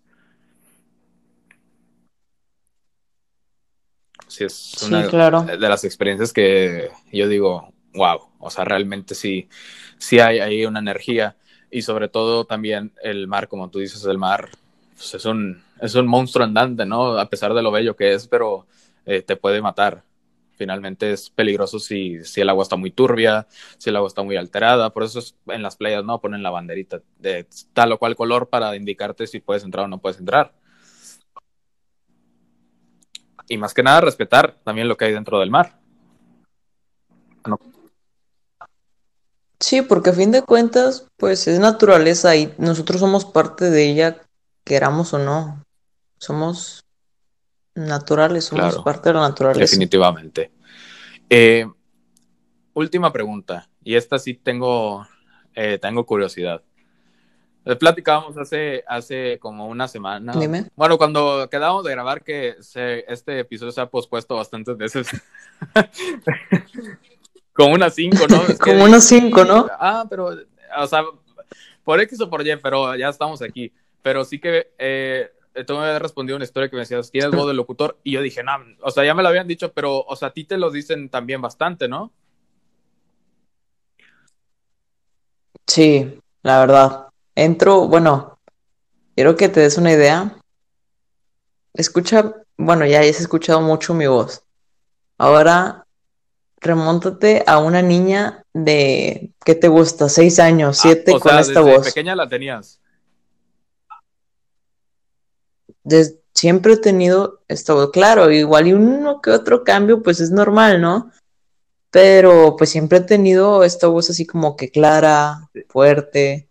[4.37, 5.41] Sí, es una claro.
[5.41, 9.49] de las experiencias que yo digo, wow, o sea, realmente sí,
[9.97, 11.35] sí hay ahí una energía
[11.71, 14.49] y sobre todo también el mar, como tú dices, el mar
[14.95, 17.17] pues es, un, es un monstruo andante, ¿no?
[17.17, 18.67] A pesar de lo bello que es, pero
[19.07, 20.03] eh, te puede matar.
[20.55, 23.47] Finalmente es peligroso si, si el agua está muy turbia,
[23.79, 24.91] si el agua está muy alterada.
[24.91, 28.75] Por eso en las playas no ponen la banderita de tal o cual color para
[28.75, 30.53] indicarte si puedes entrar o no puedes entrar.
[33.47, 35.79] Y más que nada respetar también lo que hay dentro del mar.
[37.45, 37.59] No,
[39.59, 44.21] Sí, porque a fin de cuentas, pues es naturaleza y nosotros somos parte de ella,
[44.63, 45.63] queramos o no.
[46.19, 46.83] Somos
[47.73, 49.61] naturales, somos parte de la naturaleza.
[49.61, 50.51] Definitivamente.
[51.29, 51.65] Eh,
[52.73, 55.07] última pregunta, y esta sí tengo,
[55.55, 56.61] eh, tengo curiosidad.
[57.67, 60.33] Eh, platicábamos hace, hace como una semana.
[60.33, 60.69] Dime.
[60.75, 65.07] Bueno, cuando quedamos de grabar que este episodio se ha pospuesto bastantes veces.
[67.53, 68.41] Como unas 5, ¿no?
[68.59, 69.67] Como unas 5, ¿no?
[69.79, 70.29] Ah, pero,
[70.77, 71.03] o sea,
[71.83, 73.73] por X o por Y, pero ya estamos aquí.
[74.03, 75.31] Pero sí que eh,
[75.65, 77.97] tú me habías respondido una historia que me decías, ¿tienes voz de locutor?
[78.03, 78.51] Y yo dije, no,
[78.81, 81.09] o sea, ya me lo habían dicho, pero, o sea, a ti te lo dicen
[81.09, 82.13] también bastante, ¿no?
[85.65, 87.06] Sí, la verdad.
[87.37, 88.39] Entro, bueno,
[89.13, 90.35] quiero que te des una idea.
[91.75, 94.41] Escucha, bueno, ya has escuchado mucho mi voz.
[95.19, 95.85] Ahora
[96.59, 100.09] remóntate a una niña de, ¿qué te gusta?
[100.09, 101.85] Seis años, ah, siete con esta desde voz.
[101.85, 102.79] pequeña la tenías.
[106.33, 110.81] siempre he tenido esta voz, claro, igual y uno que otro cambio, pues es normal,
[110.81, 111.11] ¿no?
[111.91, 116.46] Pero pues siempre he tenido esta voz así como que clara, fuerte.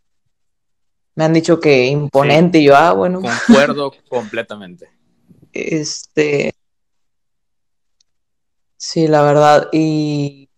[1.17, 3.23] Me han dicho que imponente, y yo, ah, bueno.
[3.23, 4.91] Concuerdo completamente.
[5.53, 6.55] Este.
[8.77, 9.69] Sí, la verdad.
[9.73, 10.51] Y.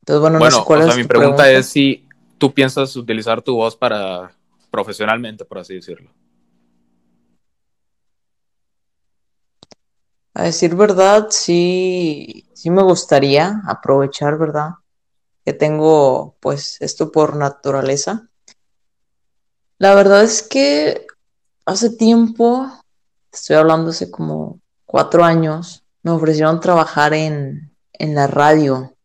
[0.00, 3.76] Entonces, bueno, no sé cuál es mi pregunta es si tú piensas utilizar tu voz
[3.76, 4.32] para
[4.70, 6.10] profesionalmente, por así decirlo.
[10.32, 14.70] A decir verdad, sí, sí me gustaría aprovechar, ¿verdad?
[15.44, 18.27] Que tengo pues esto por naturaleza.
[19.78, 21.06] La verdad es que
[21.64, 22.68] hace tiempo,
[23.32, 28.96] estoy hablando hace como cuatro años, me ofrecieron trabajar en, en la radio.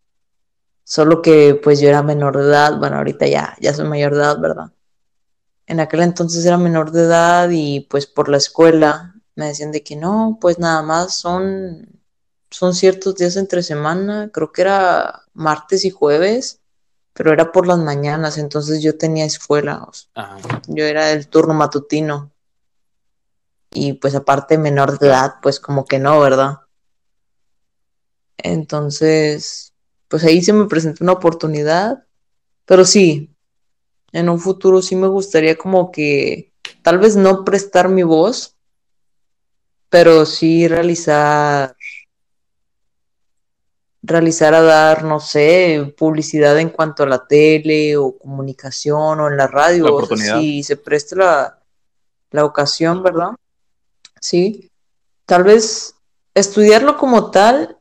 [0.84, 4.22] Solo que pues yo era menor de edad, bueno, ahorita ya, ya soy mayor de
[4.22, 4.72] edad, ¿verdad?
[5.68, 9.84] En aquel entonces era menor de edad y pues por la escuela me decían de
[9.84, 12.02] que no, pues nada más son,
[12.50, 16.62] son ciertos días entre semana, creo que era martes y jueves,
[17.14, 19.88] pero era por las mañanas, entonces yo tenía escuela,
[20.68, 22.32] yo era del turno matutino.
[23.72, 26.60] Y pues aparte menor de edad, pues como que no, ¿verdad?
[28.38, 29.74] Entonces,
[30.08, 32.06] pues ahí se me presentó una oportunidad,
[32.66, 33.34] pero sí,
[34.12, 38.56] en un futuro sí me gustaría como que tal vez no prestar mi voz,
[39.90, 41.76] pero sí realizar,
[44.04, 49.38] realizar a dar, no sé, publicidad en cuanto a la tele o comunicación o en
[49.38, 51.60] la radio, o si se presta la,
[52.32, 53.30] la ocasión, ¿verdad?
[54.20, 54.70] Sí,
[55.26, 55.96] tal vez
[56.34, 57.78] estudiarlo como tal,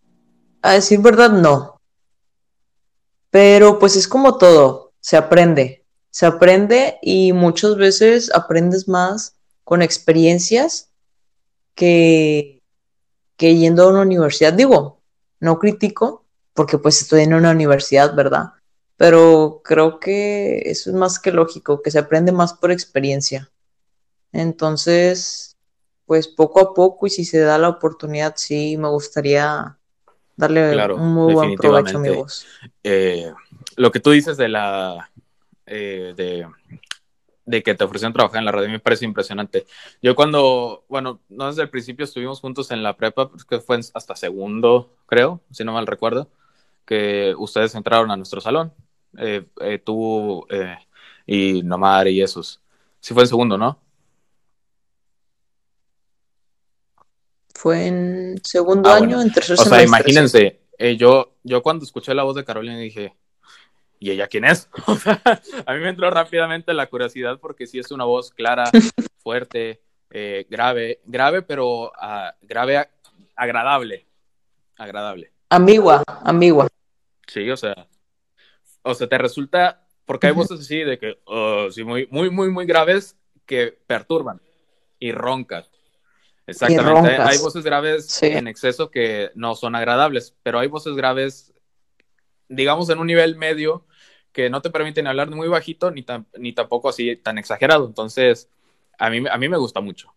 [0.63, 1.81] a decir verdad, no.
[3.31, 9.83] Pero pues es como todo, se aprende, se aprende y muchas veces aprendes más con
[9.83, 10.91] experiencias
[11.75, 12.63] que,
[13.37, 15.02] que yendo a una universidad, digo,
[15.43, 16.25] no critico,
[16.55, 18.53] porque pues estoy en una universidad, ¿verdad?
[18.97, 23.51] Pero creo que eso es más que lógico, que se aprende más por experiencia.
[24.31, 25.57] Entonces,
[26.07, 29.77] pues poco a poco y si se da la oportunidad, sí, me gustaría
[30.37, 32.47] darle un muy buen provecho a mi voz.
[32.85, 33.33] Eh,
[33.77, 35.11] lo que tú dices de la
[35.67, 36.47] eh, de
[37.45, 39.67] de que te ofrecieron trabajar en la radio me parece impresionante.
[40.01, 44.17] Yo cuando, bueno, no desde el principio estuvimos juntos en la prepa, que fue hasta
[44.17, 46.31] segundo, creo, si no mal recuerdo,
[46.85, 48.73] que ustedes entraron a nuestro salón,
[49.19, 50.77] eh, eh, tú eh,
[51.27, 52.61] y Nomar y esos.
[53.01, 53.79] Sí fue en segundo, ¿no?
[57.55, 59.77] Fue en segundo ah, año, en tercer semestre.
[59.77, 60.61] O sea, imagínense,
[60.97, 63.15] yo, yo cuando escuché la voz de Carolina dije,
[64.03, 64.69] ¿y ella quién es?
[65.67, 68.65] a mí me entró rápidamente la curiosidad porque sí es una voz clara,
[69.23, 69.81] fuerte,
[70.11, 72.89] eh, grave, grave, pero uh, grave,
[73.37, 74.09] agradable,
[74.77, 75.33] agradable.
[75.51, 76.67] Ambigua, ambigua.
[77.29, 77.87] Sí, o sea,
[78.83, 82.51] o sea, te resulta, porque hay voces así de que, oh, sí, muy, muy, muy,
[82.51, 84.43] muy graves que perturban
[84.99, 85.71] y roncas.
[86.49, 87.11] Exactamente.
[87.19, 91.55] Hay, voces graves en exceso que no son agradables, pero hay voces graves,
[92.49, 93.87] digamos, en un nivel medio
[94.33, 96.05] que no te permiten hablar muy bajito ni,
[96.39, 97.87] ni tampoco así tan exagerado.
[97.87, 98.49] Entonces,
[98.99, 100.13] a mí, a mí me gusta mucho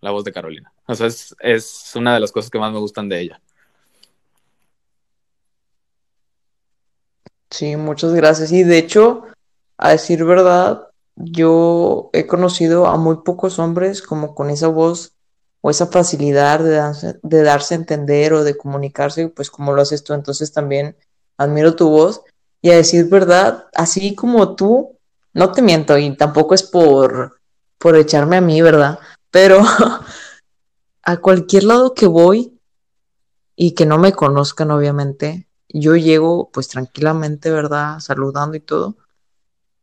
[0.00, 0.72] la voz de Carolina.
[0.86, 3.40] O sea, es, una de las cosas que más me gustan de ella.
[7.50, 8.50] Sí, muchas gracias.
[8.52, 9.24] Y de hecho,
[9.76, 15.12] a decir verdad, yo he conocido a muy pocos hombres como con esa voz
[15.60, 20.02] o esa facilidad de de darse a entender o de comunicarse, pues como lo haces
[20.02, 20.14] tú.
[20.14, 20.96] Entonces también
[21.36, 22.22] admiro tu voz
[22.62, 24.96] y a decir verdad, así como tú,
[25.34, 27.40] no te miento y tampoco es por,
[27.76, 29.00] por echarme a mí, ¿verdad?
[29.30, 29.60] Pero
[31.02, 32.58] a cualquier lado que voy
[33.56, 37.98] y que no me conozcan, obviamente, yo llego pues tranquilamente, ¿verdad?
[37.98, 38.96] Saludando y todo.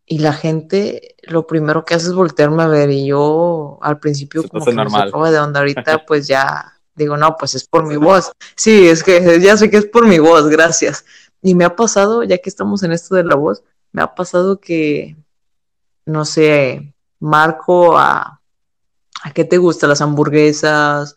[0.05, 4.47] Y la gente lo primero que hace es voltearme a ver y yo al principio
[4.47, 7.95] como que me sacaba de onda ahorita pues ya digo, no, pues es por mi
[7.97, 8.31] voz.
[8.55, 11.05] Sí, es que ya sé que es por mi voz, gracias.
[11.41, 14.59] Y me ha pasado, ya que estamos en esto de la voz, me ha pasado
[14.59, 15.15] que,
[16.05, 18.41] no sé, marco a,
[19.23, 21.15] a qué te gusta, las hamburguesas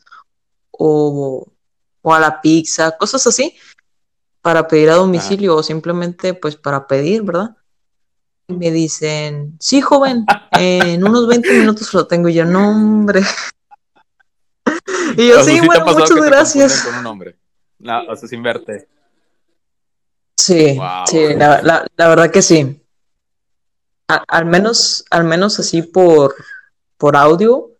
[0.70, 1.52] o,
[2.02, 3.56] o a la pizza, cosas así,
[4.42, 7.56] para pedir a domicilio o simplemente pues para pedir, ¿verdad?
[8.48, 12.28] Y me dicen, sí, joven, en unos 20 minutos lo tengo.
[12.28, 13.22] Y yo, no, hombre.
[15.16, 16.82] y yo, sí, bueno, muchas gracias.
[16.82, 17.36] Con un hombre.
[17.78, 18.42] No, o sea, sin
[20.42, 20.76] Sí,
[21.06, 22.82] sí, la, verdad que sí.
[24.08, 26.34] al menos, al menos así por,
[26.96, 27.70] por audio,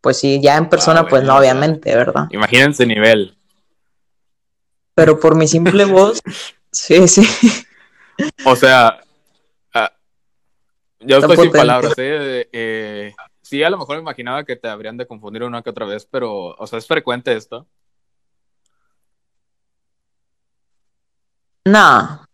[0.00, 2.28] Pues sí, ya en persona, pues no, obviamente, ¿verdad?
[2.30, 3.36] Imagínense nivel.
[4.94, 6.22] Pero por mi simple voz,
[6.72, 7.28] sí, sí.
[8.46, 9.00] O sea,
[9.74, 9.88] uh,
[11.00, 12.48] yo estoy sin palabras, ¿eh?
[12.50, 13.14] ¿eh?
[13.42, 16.08] Sí, a lo mejor me imaginaba que te habrían de confundir una que otra vez,
[16.10, 17.66] pero, o sea, ¿es frecuente esto?
[21.70, 22.26] No,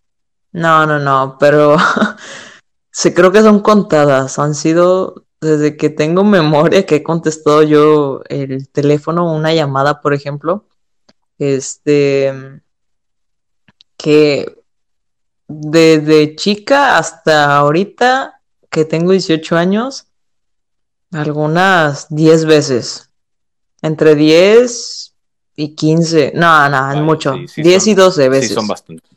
[0.53, 1.77] no, no, no, pero
[2.91, 4.39] sí creo que son contadas.
[4.39, 10.15] Han sido desde que tengo memoria que he contestado yo el teléfono, una llamada, por
[10.15, 10.67] ejemplo.
[11.39, 12.33] Este,
[13.97, 14.63] que
[15.49, 20.07] desde chica hasta ahorita que tengo 18 años,
[21.13, 23.11] algunas 10 veces.
[23.83, 25.15] Entre 10
[25.57, 26.33] y 15.
[26.35, 27.35] No, no, es mucho.
[27.57, 28.49] 10 y 12 veces.
[28.49, 29.14] Sí, son bastante.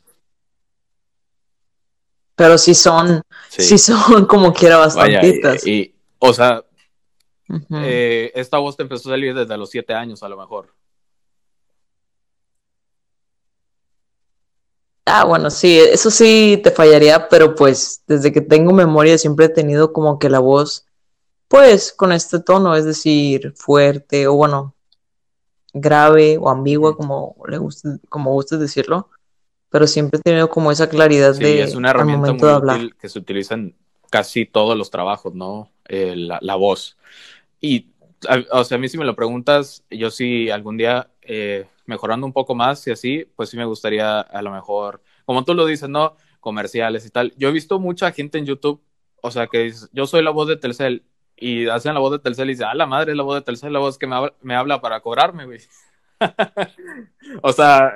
[2.38, 5.66] Pero sí son, sí, son como quiera bastantitas.
[5.66, 6.62] y, o sea,
[7.82, 10.72] eh, esta voz te empezó a salir desde los 7 años a lo mejor.
[15.04, 19.48] Ah, bueno, sí, eso sí te fallaría, pero pues desde que tengo memoria siempre he
[19.48, 20.86] tenido como que la voz,
[21.48, 24.76] pues con este tono, es decir, fuerte o bueno,
[25.72, 29.08] grave o ambigua, como le guste, como guste decirlo,
[29.70, 33.18] pero siempre he tenido como esa claridad de es una herramienta muy útil que se
[33.18, 33.74] utiliza en
[34.10, 35.70] casi todos los trabajos, ¿no?
[35.88, 36.96] Eh, la, voz.
[37.60, 37.88] Y,
[38.50, 42.32] o sea, a mí si me lo preguntas, yo sí algún día eh, mejorando un
[42.32, 45.88] poco más y así, pues sí me gustaría a lo mejor, como tú lo dices,
[45.88, 46.16] ¿no?
[46.40, 47.34] Comerciales y tal.
[47.36, 48.82] Yo he visto mucha gente en YouTube,
[49.22, 51.04] o sea, que dice, yo soy la voz de Telcel
[51.36, 53.42] y hacen la voz de Telcel y dicen, ah, la madre es la voz de
[53.42, 55.60] Telcel, la voz que me me habla para cobrarme, güey.
[57.42, 57.92] o sea,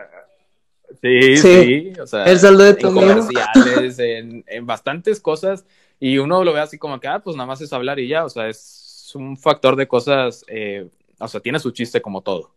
[1.01, 5.65] sí, sí, o sea, el saldo de en comerciales, en, en bastantes cosas
[5.99, 8.25] y uno lo ve así como que, ah, pues nada más es hablar y ya,
[8.25, 10.89] o sea, es un factor de cosas, eh,
[11.19, 12.53] o sea, tiene su chiste como todo.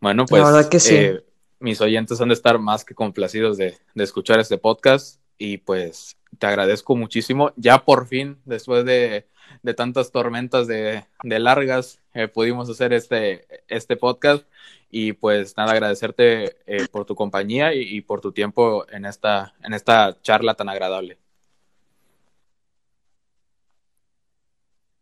[0.00, 1.22] Bueno, pues eh,
[1.60, 6.46] mis oyentes han de estar más que complacidos de, escuchar este podcast y pues te
[6.46, 7.52] agradezco muchísimo.
[7.56, 9.26] Ya por fin, después de,
[9.76, 14.44] tantas tormentas de, largas, eh, pudimos hacer este, este podcast
[14.90, 19.54] y pues nada, agradecerte eh, por tu compañía y, y, por tu tiempo en esta,
[19.62, 21.18] en esta charla tan agradable.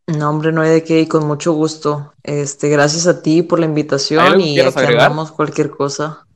[0.09, 2.15] No, hombre, no hay de qué, y con mucho gusto.
[2.23, 6.27] Este, gracias a ti por la invitación y aquí hablamos cualquier cosa.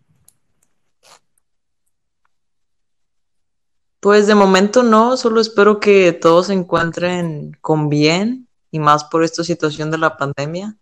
[4.03, 9.23] Pues de momento no, solo espero que todos se encuentren con bien y más por
[9.23, 10.77] esta situación de la pandemia.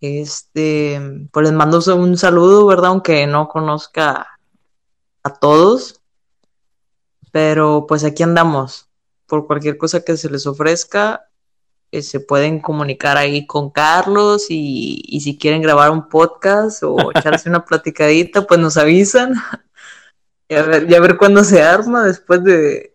[0.00, 1.00] Este,
[1.32, 2.90] pues les mando un saludo, ¿verdad?
[2.90, 4.28] Aunque no conozca
[5.24, 6.00] a todos,
[7.32, 8.88] pero pues aquí andamos.
[9.26, 11.28] Por cualquier cosa que se les ofrezca,
[11.90, 17.48] eh, se pueden comunicar ahí con Carlos y, si quieren grabar un podcast o echarse
[17.48, 19.34] una platicadita, pues nos avisan.
[20.48, 22.94] Y a ver, ya ver cuándo se arma después de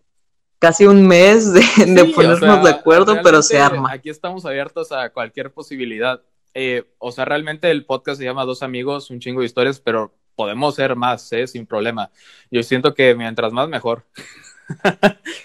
[0.58, 3.92] casi un mes de, ponernos de acuerdo, pero se arma.
[3.92, 6.22] Aquí estamos abiertos a cualquier posibilidad.
[6.54, 10.14] Eh, o sea, realmente el podcast se llama Dos Amigos, un chingo de historias, pero
[10.36, 11.46] podemos ser más, ¿eh?
[11.46, 12.10] sin problema.
[12.50, 14.06] Yo siento que mientras más, mejor.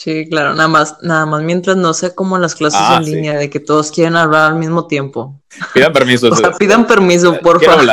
[0.00, 3.36] Sí, claro, nada más, nada más mientras no sea como las clases ah, en línea
[3.36, 5.42] de que todos quieren hablar al mismo tiempo.
[5.74, 6.28] Pidan permiso.
[6.32, 7.84] o sea, pidan permiso, por favor.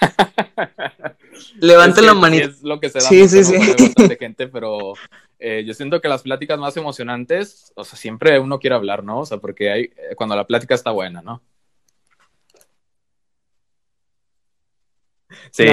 [1.60, 2.46] Levanten la manita.
[2.46, 3.56] Es lo que se da sí, sí, sí.
[3.78, 4.94] bastante gente, pero
[5.38, 9.20] eh, yo siento que las pláticas más emocionantes, o sea, siempre uno quiere hablar, ¿no?
[9.20, 11.42] O sea, porque hay eh, cuando la plática está buena, ¿no?
[15.50, 15.66] Sí.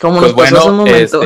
[0.00, 1.18] Como pues bueno, este,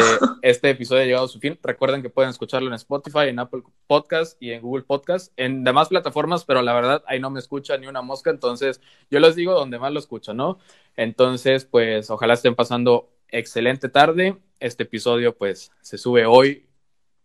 [0.42, 1.58] este, episodio ha llegado a su fin.
[1.62, 5.88] Recuerden que pueden escucharlo en Spotify, en Apple Podcast y en Google Podcast, en demás
[5.88, 9.52] plataformas, pero la verdad ahí no me escucha ni una mosca, entonces yo les digo
[9.54, 10.58] donde más lo escucho, ¿no?
[10.96, 14.38] Entonces, pues ojalá estén pasando excelente tarde.
[14.60, 16.66] Este episodio pues se sube hoy,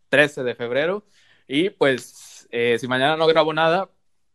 [0.09, 1.05] 13 de febrero,
[1.47, 3.89] y pues eh, si mañana no grabo nada,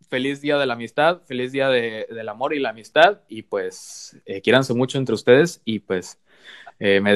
[0.08, 4.42] feliz día de la amistad, feliz día del amor y la amistad, y pues eh,
[4.74, 6.18] mucho entre ustedes y pues
[6.78, 7.12] eh, me